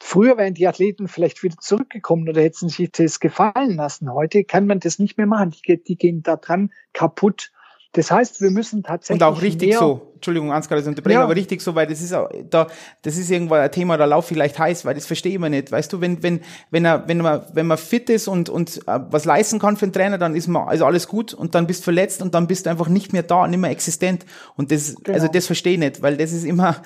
[0.00, 4.12] Früher wären die Athleten vielleicht wieder zurückgekommen oder hätten sich das gefallen lassen.
[4.12, 5.50] Heute kann man das nicht mehr machen.
[5.50, 7.52] Die, die gehen da dran kaputt
[7.94, 9.22] das heißt, wir müssen tatsächlich.
[9.22, 10.12] Und auch richtig so.
[10.14, 11.24] Entschuldigung, Ansgar, das unterbrechen, ja.
[11.24, 12.68] aber richtig so, weil das ist auch, da,
[13.02, 15.70] das ist irgendwo ein Thema, da lauf vielleicht heiß, weil das verstehe ich mir nicht.
[15.70, 19.00] Weißt du, wenn, wenn, wenn er, wenn man, wenn man fit ist und, und äh,
[19.10, 21.80] was leisten kann für einen Trainer, dann ist man, also alles gut und dann bist
[21.80, 24.24] du verletzt und dann bist du einfach nicht mehr da, nicht mehr existent.
[24.56, 25.14] Und das, genau.
[25.14, 26.76] also das verstehe ich nicht, weil das ist immer,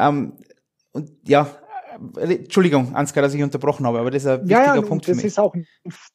[0.00, 0.32] ähm,
[0.92, 1.48] und ja,
[2.16, 5.04] äh, Entschuldigung, Ansgar, dass ich unterbrochen habe, aber das ist ein wichtiger ja, ja, Punkt
[5.04, 5.24] für mich.
[5.24, 5.54] Ist auch,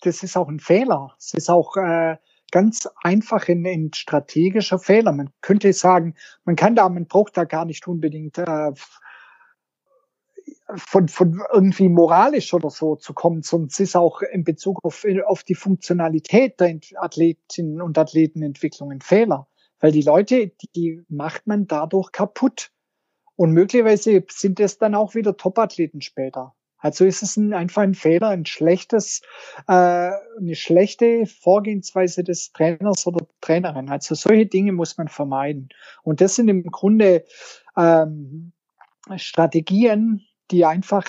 [0.02, 1.16] das ist auch ein Fehler.
[1.18, 2.18] Es ist auch, äh,
[2.52, 5.12] ganz einfach ein, ein strategischer Fehler.
[5.12, 8.72] Man könnte sagen, man kann da, man braucht da gar nicht unbedingt äh,
[10.76, 15.06] von, von irgendwie moralisch oder so zu kommen, sondern es ist auch in Bezug auf,
[15.26, 19.48] auf die Funktionalität der Athletinnen und Athletenentwicklung ein Fehler.
[19.80, 22.72] Weil die Leute, die macht man dadurch kaputt.
[23.36, 26.54] Und möglicherweise sind es dann auch wieder Topathleten später.
[26.78, 29.22] Also ist es ein, einfach ein Fehler, ein schlechtes,
[29.68, 33.90] äh, eine schlechte Vorgehensweise des Trainers oder Trainerin.
[33.90, 35.70] Also solche Dinge muss man vermeiden.
[36.04, 37.26] Und das sind im Grunde
[37.76, 38.52] ähm,
[39.16, 41.06] Strategien, die einfach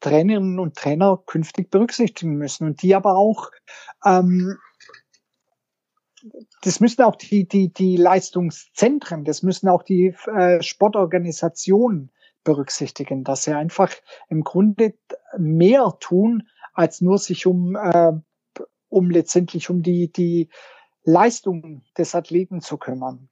[0.00, 3.50] Trainerinnen und Trainer künftig berücksichtigen müssen und die aber auch
[4.04, 4.58] ähm,
[6.62, 12.10] das müssen auch die, die, die Leistungszentren, das müssen auch die äh, Sportorganisationen
[12.44, 13.92] berücksichtigen, dass sie einfach
[14.28, 14.94] im Grunde
[15.36, 18.12] mehr tun, als nur sich um, äh,
[18.88, 20.48] um letztendlich um die, die
[21.04, 23.28] Leistung des Athleten zu kümmern.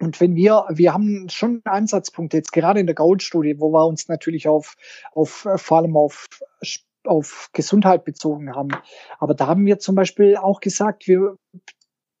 [0.00, 4.08] Und wenn wir, wir haben schon Ansatzpunkte jetzt gerade in der Gold-Studie, wo wir uns
[4.08, 4.76] natürlich auf,
[5.12, 6.26] auf vor allem auf
[7.04, 8.70] auf Gesundheit bezogen haben.
[9.18, 11.36] Aber da haben wir zum Beispiel auch gesagt, wir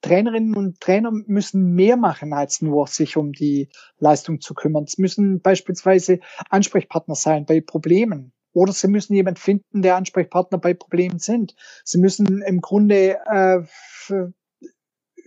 [0.02, 4.84] Trainerinnen und Trainer müssen mehr machen, als nur sich um die Leistung zu kümmern.
[4.84, 6.18] Es müssen beispielsweise
[6.50, 8.32] Ansprechpartner sein bei Problemen.
[8.52, 11.54] Oder sie müssen jemand finden, der Ansprechpartner bei Problemen sind.
[11.84, 13.62] Sie müssen im Grunde äh,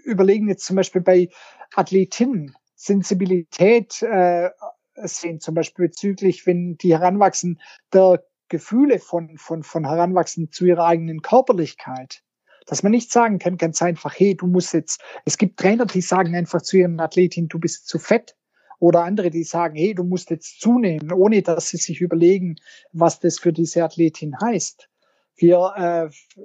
[0.03, 1.29] überlegen, jetzt zum Beispiel bei
[1.73, 4.51] Athletinnen, Sensibilität äh,
[4.95, 7.59] sehen, zum Beispiel bezüglich, wenn die heranwachsen,
[7.91, 12.24] der Gefühle von, von, von Heranwachsen zu ihrer eigenen Körperlichkeit
[12.65, 16.01] dass man nicht sagen kann, ganz einfach, hey, du musst jetzt, es gibt Trainer, die
[16.01, 18.35] sagen einfach zu ihren Athletin, du bist zu fett.
[18.79, 22.57] Oder andere, die sagen, hey, du musst jetzt zunehmen, ohne dass sie sich überlegen,
[22.91, 24.89] was das für diese Athletin heißt.
[25.37, 26.41] Wir äh,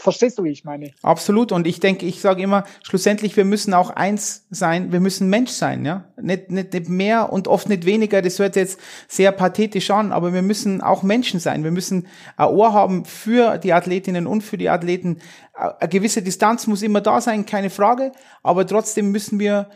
[0.00, 0.92] Verstehst du, wie ich meine?
[1.02, 1.50] Absolut.
[1.50, 5.50] Und ich denke, ich sage immer, schlussendlich, wir müssen auch eins sein, wir müssen Mensch
[5.50, 6.04] sein, ja.
[6.20, 8.22] Nicht, nicht, nicht mehr und oft nicht weniger.
[8.22, 8.78] Das hört jetzt
[9.08, 11.64] sehr pathetisch an, aber wir müssen auch Menschen sein.
[11.64, 15.18] Wir müssen ein Ohr haben für die Athletinnen und für die Athleten.
[15.52, 18.12] Eine gewisse Distanz muss immer da sein, keine Frage.
[18.44, 19.68] Aber trotzdem müssen wir,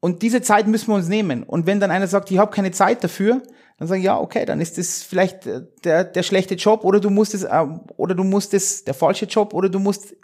[0.00, 1.42] und diese Zeit müssen wir uns nehmen.
[1.42, 3.42] Und wenn dann einer sagt, ich habe keine Zeit dafür,
[3.78, 7.10] dann sagen, ja, okay, dann ist das vielleicht äh, der, der schlechte Job oder du
[7.10, 10.14] musst es, äh, oder du musst es, der falsche Job oder du musst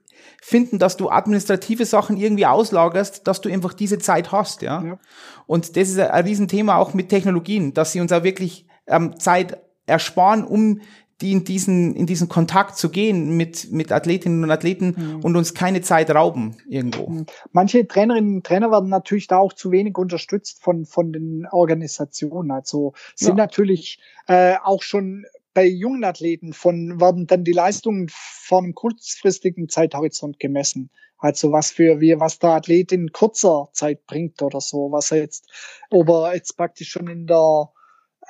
[0.43, 4.83] finden, dass du administrative Sachen irgendwie auslagerst, dass du einfach diese Zeit hast, ja.
[4.83, 4.99] ja.
[5.47, 9.18] Und das ist ein, ein Riesenthema auch mit Technologien, dass sie uns auch wirklich ähm,
[9.18, 10.81] Zeit ersparen, um
[11.20, 15.20] die in diesen, in diesen Kontakt zu gehen mit, mit Athletinnen und Athleten mhm.
[15.24, 17.08] und uns keine Zeit rauben irgendwo.
[17.08, 17.26] Mhm.
[17.52, 22.50] Manche Trainerinnen und Trainer werden natürlich da auch zu wenig unterstützt von, von den Organisationen.
[22.50, 23.44] Also sind ja.
[23.44, 29.70] natürlich äh, auch schon bei jungen Athleten von, werden dann die Leistungen von einem kurzfristigen
[29.70, 30.90] Zeithorizont gemessen.
[31.16, 35.18] Also was für wir, was der Athlet in kurzer Zeit bringt oder so, was er
[35.18, 35.50] jetzt,
[35.88, 37.70] ob er jetzt praktisch schon in der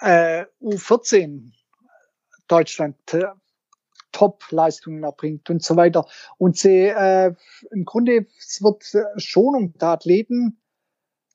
[0.03, 1.51] äh, U14
[2.49, 3.25] Deutschland äh,
[4.13, 6.07] Top-Leistungen erbringt und so weiter.
[6.39, 7.35] Und sie, äh,
[7.71, 8.85] im Grunde, es wird
[9.21, 10.59] Schonung der Athleten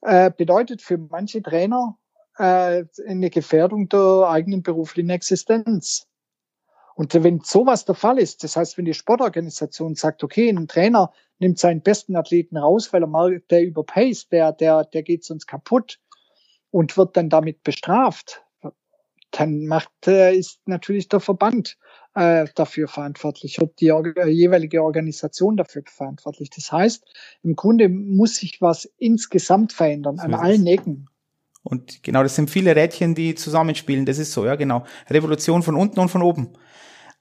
[0.02, 1.98] äh, bedeutet für manche Trainer
[2.38, 6.08] äh, eine Gefährdung der eigenen beruflichen Existenz.
[6.96, 11.12] Und wenn sowas der Fall ist, das heißt, wenn die Sportorganisation sagt, okay, ein Trainer
[11.40, 15.48] nimmt seinen besten Athleten raus, weil er mal, der überpaced, der, der, der geht sonst
[15.48, 16.00] kaputt
[16.70, 18.44] und wird dann damit bestraft,
[19.32, 21.78] dann macht, äh, ist natürlich der Verband
[22.16, 26.50] äh, dafür verantwortlich, wird die äh, jeweilige Organisation dafür verantwortlich.
[26.50, 27.04] Das heißt,
[27.44, 31.08] im Grunde muss sich was insgesamt verändern, an allen Ecken.
[31.64, 34.06] Und genau, das sind viele Rädchen, die zusammenspielen.
[34.06, 34.84] Das ist so, ja, genau.
[35.10, 36.50] Revolution von unten und von oben.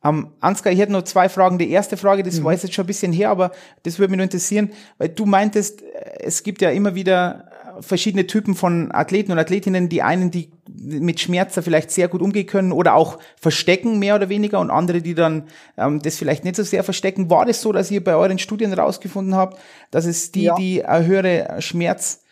[0.03, 1.59] Ähm, Ansgar, ich hätte noch zwei Fragen.
[1.59, 2.45] Die erste Frage, das mhm.
[2.45, 3.53] war jetzt schon ein bisschen her, aber
[3.83, 7.51] das würde mich nur interessieren, weil du meintest, äh, es gibt ja immer wieder
[7.81, 12.47] verschiedene Typen von Athleten und Athletinnen, die einen, die mit Schmerzen vielleicht sehr gut umgehen
[12.47, 15.45] können oder auch verstecken, mehr oder weniger, und andere, die dann
[15.77, 17.31] ähm, das vielleicht nicht so sehr verstecken.
[17.31, 19.59] War das so, dass ihr bei euren Studien rausgefunden habt,
[19.91, 20.55] dass es die, ja.
[20.55, 22.23] die eine höhere Schmerz,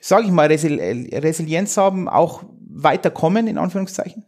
[0.00, 0.80] sage ich mal, Resil
[1.12, 4.24] Resilienz haben, auch weiterkommen, in Anführungszeichen?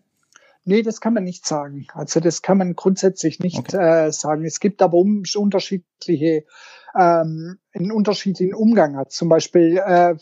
[0.65, 1.87] Nee, das kann man nicht sagen.
[1.95, 4.07] Also das kann man grundsätzlich nicht okay.
[4.07, 4.45] äh, sagen.
[4.45, 6.45] Es gibt aber um, unterschiedliche
[6.95, 9.13] ähm, einen unterschiedlichen Umgang hat.
[9.13, 10.17] Zum Beispiel äh,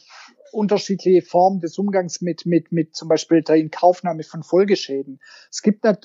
[0.52, 5.20] unterschiedliche Formen des Umgangs mit, mit, mit zum Beispiel der Inkaufnahme von Folgeschäden.
[5.50, 5.96] Es gibt äh,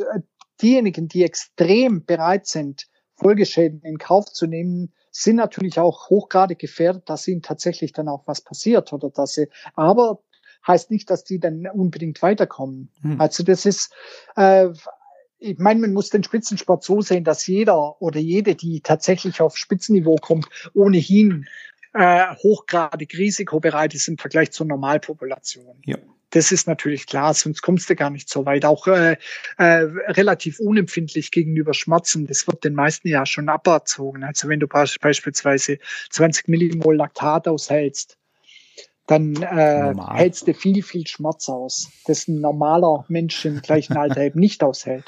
[0.62, 7.08] diejenigen, die extrem bereit sind, Folgeschäden in Kauf zu nehmen, sind natürlich auch hochgradig gefährdet,
[7.08, 10.24] dass ihnen tatsächlich dann auch was passiert oder dass sie, aber
[10.66, 12.90] heißt nicht, dass die dann unbedingt weiterkommen.
[13.02, 13.22] Hm.
[13.22, 13.94] Also das ist,
[14.36, 14.70] äh,
[15.40, 19.58] ich meine, man muss den Spitzensport so sehen, dass jeder oder jede, die tatsächlich auf
[19.58, 21.46] Spitzenniveau kommt, ohnehin
[21.94, 25.82] äh, hochgradig risikobereit ist im Vergleich zur Normalpopulation.
[25.86, 25.98] Ja.
[26.32, 28.66] Das ist natürlich klar, sonst kommst du gar nicht so weit.
[28.66, 29.18] Auch äh,
[29.60, 32.26] äh, relativ unempfindlich gegenüber Schmerzen.
[32.26, 34.24] Das wird den meisten ja schon aberzogen.
[34.24, 35.78] Also wenn du beispielsweise
[36.10, 38.18] 20 Millimol Laktat aushältst,
[39.06, 44.22] dann äh, hältst du viel, viel Schmerz aus, das ein normaler Mensch im gleichen Alter
[44.22, 45.04] eben nicht aushält.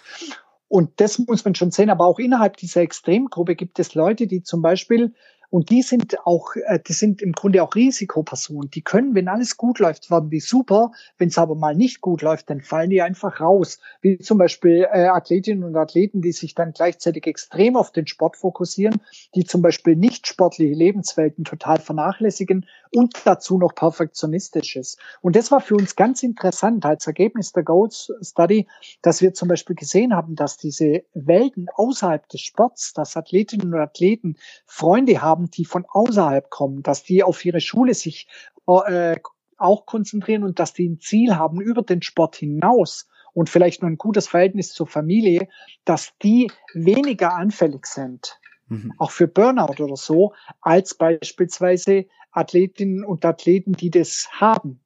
[0.68, 4.44] Und das muss man schon sehen, aber auch innerhalb dieser Extremgruppe gibt es Leute, die
[4.44, 5.14] zum Beispiel
[5.56, 8.72] und die sind auch, äh, die sind im Grunde auch Risikopersonen.
[8.72, 10.92] Die können, wenn alles gut läuft, werden die super.
[11.18, 13.80] Wenn es aber mal nicht gut läuft, dann fallen die einfach raus.
[14.02, 18.36] Wie zum Beispiel äh, Athletinnen und Athleten, die sich dann gleichzeitig extrem auf den Sport
[18.36, 19.00] fokussieren,
[19.34, 22.66] die zum Beispiel nicht sportliche Lebenswelten total vernachlässigen
[22.96, 24.98] und dazu noch perfektionistisch ist.
[25.22, 28.68] Und das war für uns ganz interessant als Ergebnis der Goals Study,
[29.02, 33.80] dass wir zum Beispiel gesehen haben, dass diese Welten außerhalb des Sports, dass Athletinnen und
[33.80, 38.30] Athleten Freunde haben, die von außerhalb kommen, dass die auf ihre Schule sich
[38.68, 39.18] äh,
[39.58, 43.90] auch konzentrieren und dass die ein Ziel haben über den Sport hinaus und vielleicht noch
[43.90, 45.50] ein gutes Verhältnis zur Familie,
[45.84, 48.94] dass die weniger anfällig sind, mhm.
[48.98, 54.82] auch für Burnout oder so, als beispielsweise Athletinnen und Athleten, die das haben.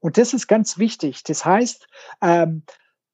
[0.00, 1.22] Und das ist ganz wichtig.
[1.22, 1.86] Das heißt,
[2.22, 2.64] ähm,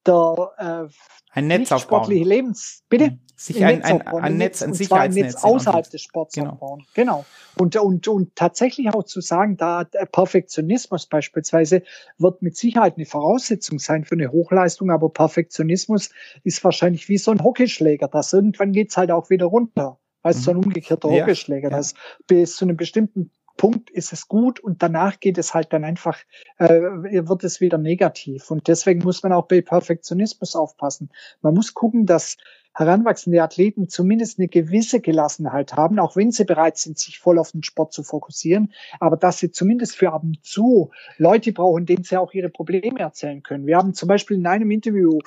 [0.08, 0.94] der äh,
[1.30, 2.00] ein Netz aufbauen.
[2.02, 3.10] Sportliche Lebens, bitte?
[3.12, 3.20] Mhm.
[3.36, 5.24] Sich ein, ein, ein, ein Netz, ein Sicherheitsnetz.
[5.24, 6.50] Ein Netz außerhalb des Sports genau.
[6.50, 6.84] aufbauen.
[6.94, 7.24] Genau.
[7.56, 11.82] Und, und, und tatsächlich auch zu sagen, da Perfektionismus beispielsweise
[12.18, 16.10] wird mit Sicherheit eine Voraussetzung sein für eine Hochleistung, aber Perfektionismus
[16.42, 20.00] ist wahrscheinlich wie so ein Hockeyschläger, dass irgendwann geht's halt auch wieder runter.
[20.22, 20.64] Weißt du, so ein mhm.
[20.64, 21.76] umgekehrter ja, Hockeyschläger, ja.
[21.76, 21.94] dass
[22.26, 26.16] bis zu einem bestimmten Punkt ist es gut und danach geht es halt dann einfach,
[26.58, 28.50] äh, wird es wieder negativ.
[28.50, 31.10] Und deswegen muss man auch bei Perfektionismus aufpassen.
[31.42, 32.38] Man muss gucken, dass
[32.72, 37.50] heranwachsende Athleten zumindest eine gewisse Gelassenheit haben, auch wenn sie bereit sind, sich voll auf
[37.50, 42.04] den Sport zu fokussieren, aber dass sie zumindest für ab und zu Leute brauchen, denen
[42.04, 43.66] sie auch ihre Probleme erzählen können.
[43.66, 45.18] Wir haben zum Beispiel in einem Interview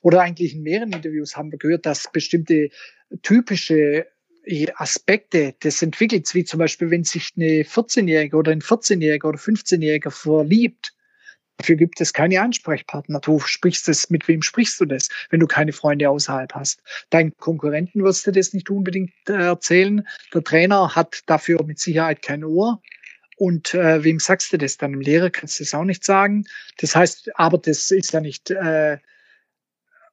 [0.00, 2.68] oder eigentlich in mehreren Interviews haben wir gehört, dass bestimmte
[3.22, 4.06] typische
[4.76, 10.10] Aspekte des Entwickels, wie zum Beispiel, wenn sich eine 14-Jährige oder ein 14-Jähriger oder 15-Jähriger
[10.10, 10.94] verliebt,
[11.58, 13.20] dafür gibt es keine Ansprechpartner.
[13.20, 16.82] Du sprichst es, mit wem sprichst du das, wenn du keine Freunde außerhalb hast?
[17.10, 20.06] Deinen Konkurrenten wirst du das nicht unbedingt äh, erzählen.
[20.34, 22.80] Der Trainer hat dafür mit Sicherheit kein Ohr.
[23.36, 24.76] Und äh, wem sagst du das?
[24.76, 26.44] Deinem Lehrer kannst du das auch nicht sagen.
[26.78, 28.98] Das heißt, aber das ist ja nicht äh,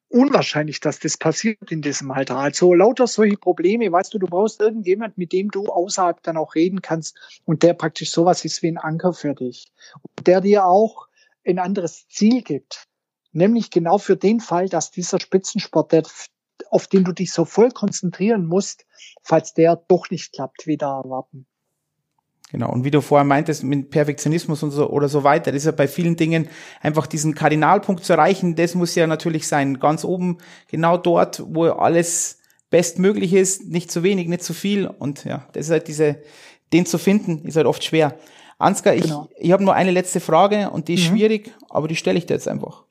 [0.09, 2.37] unwahrscheinlich, dass das passiert in diesem Alter.
[2.37, 6.55] Also lauter solche Probleme, weißt du, du brauchst irgendjemand, mit dem du außerhalb dann auch
[6.55, 9.71] reden kannst und der praktisch sowas ist wie ein Anker für dich.
[10.17, 11.07] Und der dir auch
[11.45, 12.87] ein anderes Ziel gibt.
[13.31, 16.03] Nämlich genau für den Fall, dass dieser Spitzensport, der,
[16.71, 18.85] auf den du dich so voll konzentrieren musst,
[19.23, 21.45] falls der doch nicht klappt, wieder erwarten.
[22.51, 22.71] Genau.
[22.71, 25.71] Und wie du vorher meintest, mit Perfektionismus und so oder so weiter, das ist ja
[25.71, 26.49] bei vielen Dingen
[26.81, 29.79] einfach diesen Kardinalpunkt zu erreichen, das muss ja natürlich sein.
[29.79, 32.39] Ganz oben, genau dort, wo alles
[32.71, 34.87] bestmöglich ist, nicht zu wenig, nicht zu viel.
[34.87, 36.23] Und ja, das ist halt diese,
[36.73, 38.15] den zu finden, ist halt oft schwer.
[38.57, 39.29] Ansgar, ich, genau.
[39.37, 41.15] ich habe nur eine letzte Frage und die ist mhm.
[41.15, 42.83] schwierig, aber die stelle ich dir jetzt einfach.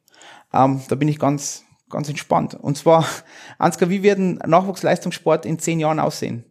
[0.52, 2.54] Ähm, da bin ich ganz, ganz entspannt.
[2.54, 3.04] Und zwar,
[3.58, 6.44] Ansgar, wie werden Nachwuchsleistungssport in zehn Jahren aussehen?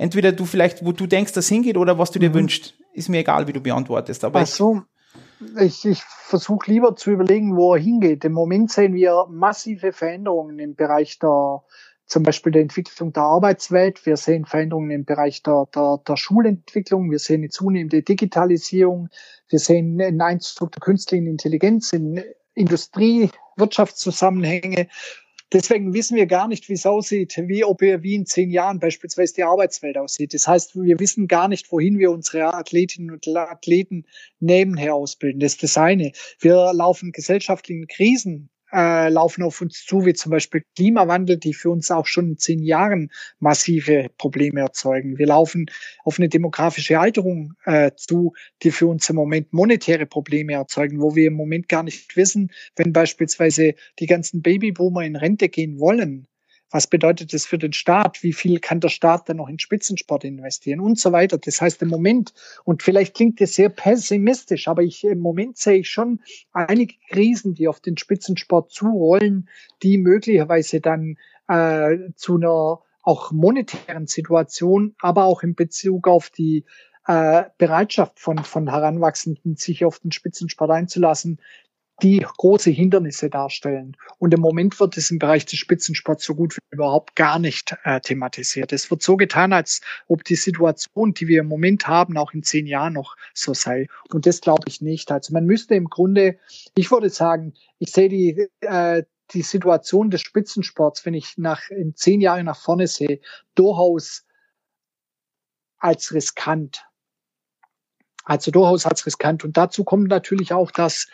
[0.00, 2.34] Entweder du vielleicht, wo du denkst, das hingeht oder was du dir mhm.
[2.34, 2.74] wünschst.
[2.94, 4.24] Ist mir egal, wie du beantwortest.
[4.24, 4.80] Aber Ach so.
[5.60, 8.24] Ich, ich versuche lieber zu überlegen, wo er hingeht.
[8.24, 11.64] Im Moment sehen wir massive Veränderungen im Bereich der,
[12.06, 14.06] zum Beispiel der Entwicklung der Arbeitswelt.
[14.06, 17.10] Wir sehen Veränderungen im Bereich der, der, der Schulentwicklung.
[17.10, 19.10] Wir sehen eine zunehmende Digitalisierung.
[19.50, 22.24] Wir sehen einen Einzug der künstlichen Intelligenz in
[22.54, 24.88] Industrie, Wirtschaftszusammenhänge.
[25.52, 28.78] Deswegen wissen wir gar nicht, wie es aussieht, wie ob wir wie in zehn Jahren
[28.78, 30.32] beispielsweise die Arbeitswelt aussieht.
[30.32, 34.04] Das heißt, wir wissen gar nicht, wohin wir unsere Athletinnen und Athleten
[34.38, 35.40] nebenher ausbilden.
[35.40, 36.12] Das ist das eine.
[36.38, 41.70] Wir laufen gesellschaftlichen Krisen äh, laufen auf uns zu, wie zum Beispiel Klimawandel, die für
[41.70, 45.18] uns auch schon in zehn Jahren massive Probleme erzeugen.
[45.18, 45.66] Wir laufen
[46.04, 51.14] auf eine demografische Alterung äh, zu, die für uns im Moment monetäre Probleme erzeugen, wo
[51.14, 56.26] wir im Moment gar nicht wissen, wenn beispielsweise die ganzen Babyboomer in Rente gehen wollen,
[56.70, 58.22] was bedeutet das für den Staat?
[58.22, 61.38] Wie viel kann der Staat dann noch in Spitzensport investieren und so weiter?
[61.38, 62.32] Das heißt, im Moment,
[62.64, 66.20] und vielleicht klingt das sehr pessimistisch, aber ich, im Moment sehe ich schon
[66.52, 69.48] einige Krisen, die auf den Spitzensport zurollen,
[69.82, 71.16] die möglicherweise dann
[71.48, 76.64] äh, zu einer auch monetären Situation, aber auch in Bezug auf die
[77.06, 81.40] äh, Bereitschaft von, von Heranwachsenden, sich auf den Spitzensport einzulassen,
[82.02, 83.96] die große Hindernisse darstellen.
[84.18, 87.76] Und im Moment wird es im Bereich des Spitzensports so gut wie überhaupt gar nicht
[87.84, 88.72] äh, thematisiert.
[88.72, 92.42] Es wird so getan, als ob die Situation, die wir im Moment haben, auch in
[92.42, 93.86] zehn Jahren noch so sei.
[94.12, 95.10] Und das glaube ich nicht.
[95.12, 96.38] Also man müsste im Grunde,
[96.74, 101.94] ich würde sagen, ich sehe die, äh, die Situation des Spitzensports, wenn ich nach in
[101.94, 103.20] zehn Jahren nach vorne sehe,
[103.54, 104.24] durchaus
[105.78, 106.84] als riskant.
[108.24, 109.44] Also durchaus als riskant.
[109.44, 111.08] Und dazu kommt natürlich auch das,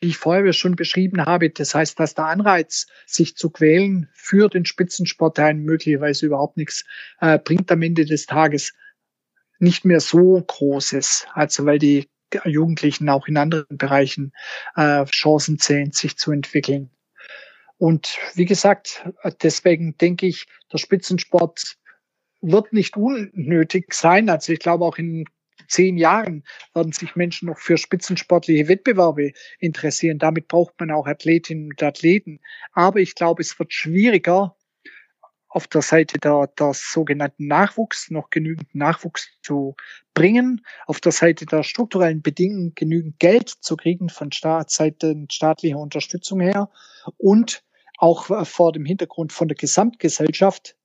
[0.00, 4.48] wie ich vorher schon beschrieben habe, das heißt, dass der Anreiz, sich zu quälen, für
[4.48, 6.84] den Spitzensport, der einen möglicherweise überhaupt nichts
[7.20, 8.72] äh, bringt am Ende des Tages,
[9.58, 11.26] nicht mehr so groß ist.
[11.34, 12.08] Also weil die
[12.44, 14.32] Jugendlichen auch in anderen Bereichen
[14.76, 16.90] äh, Chancen sehen, sich zu entwickeln.
[17.78, 19.04] Und wie gesagt,
[19.42, 21.76] deswegen denke ich, der Spitzensport
[22.40, 24.28] wird nicht unnötig sein.
[24.28, 25.24] Also ich glaube auch in
[25.68, 26.44] zehn Jahren
[26.74, 30.18] werden sich Menschen noch für spitzensportliche Wettbewerbe interessieren.
[30.18, 32.40] Damit braucht man auch Athletinnen und Athleten.
[32.72, 34.56] Aber ich glaube, es wird schwieriger,
[35.54, 39.76] auf der Seite der, der sogenannten Nachwuchs noch genügend Nachwuchs zu
[40.12, 46.40] bringen, auf der Seite der strukturellen Bedingungen genügend Geld zu kriegen von Staatsseite staatlicher Unterstützung
[46.40, 46.70] her
[47.18, 47.62] und
[47.98, 50.76] auch vor dem Hintergrund von der Gesamtgesellschaft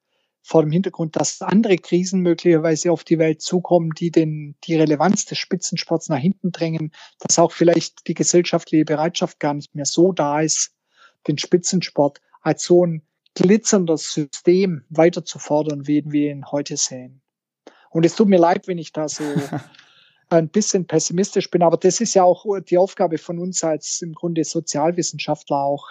[0.41, 5.25] vor dem Hintergrund, dass andere Krisen möglicherweise auf die Welt zukommen, die den, die Relevanz
[5.25, 10.11] des Spitzensports nach hinten drängen, dass auch vielleicht die gesellschaftliche Bereitschaft gar nicht mehr so
[10.11, 10.73] da ist,
[11.27, 13.03] den Spitzensport als so ein
[13.35, 17.21] glitzerndes System weiter zu fordern, wie wir ihn heute sehen.
[17.89, 19.23] Und es tut mir leid, wenn ich da so
[20.29, 24.13] ein bisschen pessimistisch bin, aber das ist ja auch die Aufgabe von uns als im
[24.13, 25.87] Grunde Sozialwissenschaftler auch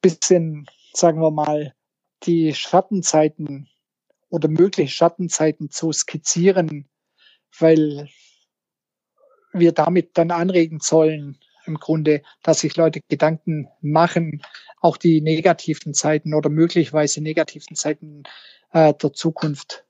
[0.00, 1.74] bisschen, sagen wir mal,
[2.24, 3.68] die Schattenzeiten
[4.28, 6.88] oder mögliche Schattenzeiten zu skizzieren,
[7.58, 8.08] weil
[9.52, 14.42] wir damit dann anregen sollen, im Grunde, dass sich Leute Gedanken machen,
[14.80, 18.22] auch die negativen Zeiten oder möglicherweise negativen Zeiten
[18.72, 19.84] äh, der Zukunft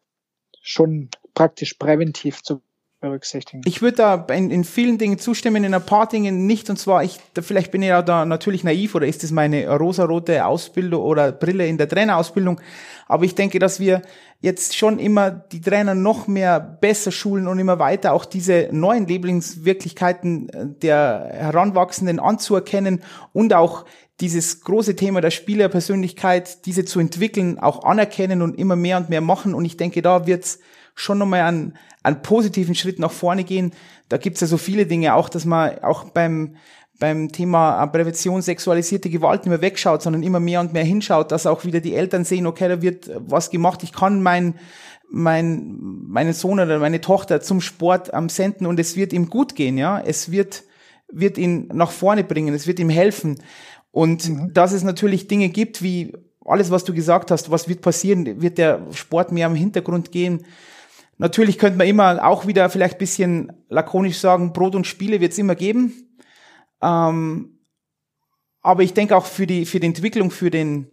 [0.63, 2.63] schon praktisch präventiv zu
[3.01, 3.63] berücksichtigen.
[3.67, 6.71] Ich würde da in, in, vielen Dingen zustimmen, in ein paar Dingen nicht.
[6.71, 10.45] Und zwar, ich, vielleicht bin ich ja da natürlich naiv oder ist es meine rosarote
[10.45, 12.61] Ausbildung oder Brille in der Trainerausbildung.
[13.07, 14.03] Aber ich denke, dass wir
[14.41, 19.07] jetzt schon immer die Trainer noch mehr besser schulen und immer weiter auch diese neuen
[19.07, 23.85] Lieblingswirklichkeiten äh, der Heranwachsenden anzuerkennen und auch
[24.21, 29.21] dieses große Thema der Spielerpersönlichkeit, diese zu entwickeln, auch anerkennen und immer mehr und mehr
[29.21, 29.53] machen.
[29.53, 30.59] Und ich denke, da wird's
[30.97, 33.73] schon nochmal einen, einen positiven Schritt nach vorne gehen.
[34.09, 36.57] Da gibt's ja so viele Dinge, auch dass man auch beim,
[36.99, 41.47] beim Thema Prävention sexualisierte Gewalt nicht mehr wegschaut, sondern immer mehr und mehr hinschaut, dass
[41.47, 44.55] auch wieder die Eltern sehen, okay, da wird was gemacht, ich kann mein,
[45.09, 49.55] mein, meinen Sohn oder meine Tochter zum Sport am senden und es wird ihm gut
[49.55, 50.01] gehen, ja.
[50.01, 50.65] Es wird,
[51.13, 53.39] wird ihn nach vorne bringen, es wird ihm helfen.
[53.91, 54.53] Und mhm.
[54.55, 58.57] dass es natürlich Dinge gibt, wie alles, was du gesagt hast, was wird passieren, wird
[58.57, 60.45] der Sport mehr im Hintergrund gehen
[61.19, 65.39] Natürlich könnte man immer auch wieder vielleicht bisschen lakonisch sagen, Brot und Spiele wird es
[65.39, 66.19] immer geben.
[66.83, 67.59] Ähm,
[68.61, 70.91] aber ich denke auch für die, für die Entwicklung, für den,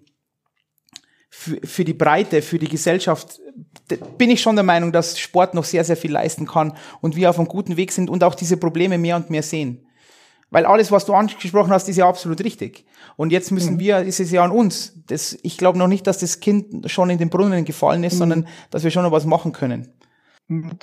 [1.29, 3.41] für, für die Breite, für die Gesellschaft
[4.17, 7.29] bin ich schon der Meinung, dass Sport noch sehr, sehr viel leisten kann und wir
[7.29, 9.85] auf einem guten Weg sind und auch diese Probleme mehr und mehr sehen.
[10.49, 12.85] Weil alles, was du angesprochen hast, ist ja absolut richtig.
[13.15, 13.79] Und jetzt müssen mhm.
[13.79, 14.93] wir, ist es ja an uns.
[15.07, 18.19] Das, ich glaube noch nicht, dass das Kind schon in den Brunnen gefallen ist, mhm.
[18.19, 19.89] sondern dass wir schon noch was machen können.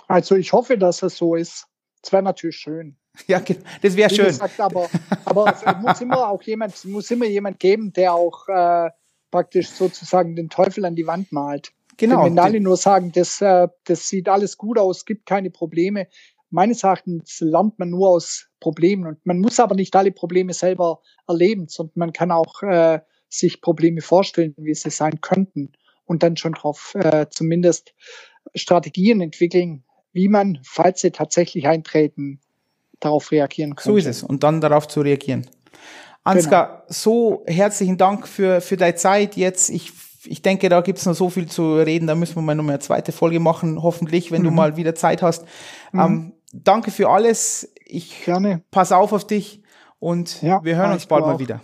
[0.08, 1.66] Also ich hoffe, dass es so ist.
[2.02, 2.96] Das wäre natürlich schön.
[3.26, 3.42] Ja,
[3.82, 4.26] das wäre schön.
[4.26, 4.88] Gesagt, aber
[5.24, 8.88] aber es muss immer auch jemand, muss immer jemand geben, der auch äh,
[9.30, 11.72] praktisch sozusagen den Teufel an die Wand malt.
[11.96, 12.24] Genau.
[12.24, 16.06] Wenn alle nur sagen, das, äh, das sieht alles gut aus, gibt keine Probleme.
[16.50, 21.02] Meines Erachtens lernt man nur aus Problemen und man muss aber nicht alle Probleme selber
[21.28, 25.72] erleben, sondern man kann auch äh, sich Probleme vorstellen, wie sie sein könnten
[26.06, 27.94] und dann schon darauf äh, zumindest
[28.54, 32.40] Strategien entwickeln, wie man, falls sie tatsächlich eintreten,
[32.98, 33.84] darauf reagieren kann.
[33.84, 34.22] So ist es.
[34.22, 35.46] Und dann darauf zu reagieren.
[36.22, 36.84] Ansgar, genau.
[36.88, 39.70] so herzlichen Dank für, für deine Zeit jetzt.
[39.70, 39.92] Ich,
[40.24, 42.06] ich denke, da gibt's noch so viel zu reden.
[42.06, 44.46] Da müssen wir mal noch mal eine zweite Folge machen, hoffentlich, wenn mhm.
[44.46, 45.46] du mal wieder Zeit hast.
[45.92, 46.00] Mhm.
[46.00, 47.72] Ähm, danke für alles.
[47.86, 48.62] Ich Gerne.
[48.70, 49.62] pass auf auf dich
[49.98, 51.60] und ja, wir hören uns bald mal wieder.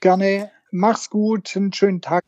[0.00, 0.50] Gerne.
[0.70, 1.56] Mach's gut.
[1.56, 2.24] Einen schönen Tag.